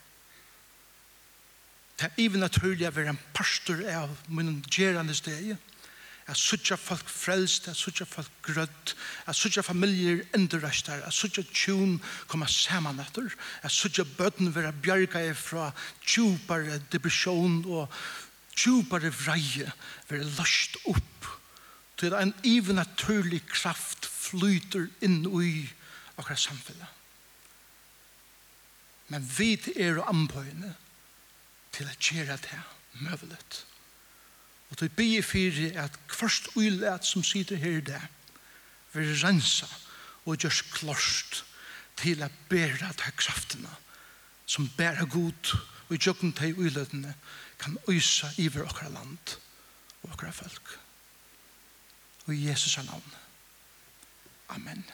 Det 1.96 2.10
er 2.10 2.18
even 2.20 2.44
naturlig 2.44 2.88
å 2.90 2.92
være 2.92 3.14
en 3.14 3.22
pastor 3.34 3.80
av 3.88 4.12
min 4.28 4.58
gjerande 4.68 5.16
steg. 5.16 5.54
Jeg 6.26 6.40
suttja 6.42 6.76
folk 6.82 7.06
frelst, 7.06 7.68
jeg 7.70 7.78
suttja 7.78 8.06
folk 8.10 8.32
grødd, 8.48 8.94
jeg 9.28 9.38
suttja 9.38 9.62
familier 9.62 10.24
endurrastar, 10.34 11.04
jeg 11.04 11.14
suttja 11.14 11.44
tjun 11.54 12.00
koma 12.28 12.48
saman 12.50 13.00
etter, 13.04 13.30
jeg 13.62 13.72
suttja 13.76 14.08
bøtten 14.18 14.50
være 14.56 14.74
bjerga 14.82 15.22
fra 15.38 15.68
tjupare 16.02 16.80
depresjon 16.92 17.60
og 17.70 17.94
djupare 18.56 19.12
vreie 19.14 19.72
være 20.10 20.30
løst 20.38 20.80
opp 20.90 21.30
til 22.00 22.16
en 22.18 22.34
ivenaturlig 22.44 23.42
kraft 23.48 24.08
flyter 24.08 24.88
inn 25.06 25.24
i 25.28 25.52
akkurat 26.16 26.42
samfunnet. 26.42 26.92
Men 29.14 29.26
vi 29.38 29.54
er 29.76 30.02
anbøyene 30.10 30.74
til 31.76 31.88
å 31.88 31.98
gjøre 32.00 32.40
det 32.42 32.62
møvelet. 33.04 33.62
Og 34.72 34.80
til 34.80 34.90
å 34.90 34.96
bli 34.98 35.10
for 35.24 35.60
at 35.84 35.98
først 36.10 36.56
uilet 36.56 37.06
som 37.06 37.24
sitter 37.24 37.60
her 37.62 37.80
i 37.80 37.86
det, 37.86 38.02
vil 38.96 39.12
rensa 39.22 39.68
og 40.26 40.40
gjørs 40.40 40.64
klart 40.74 41.44
til 42.00 42.24
å 42.24 42.32
bære 42.50 42.94
de 42.98 43.12
kraftene 43.20 43.72
som 44.50 44.70
bærer 44.78 45.08
god 45.12 45.52
og 45.90 45.98
gjøkken 46.00 46.34
til 46.38 46.56
uiletene 46.58 47.12
og 47.12 47.45
kan 47.66 47.78
øysa 47.88 48.30
iver 48.38 48.70
okkara 48.70 48.90
land 48.90 49.38
og 50.04 50.10
okkara 50.14 50.32
folk. 50.32 50.80
Og 52.26 52.36
i 52.36 52.52
Jesus' 52.52 52.86
navn. 52.86 53.14
Amen. 54.50 54.86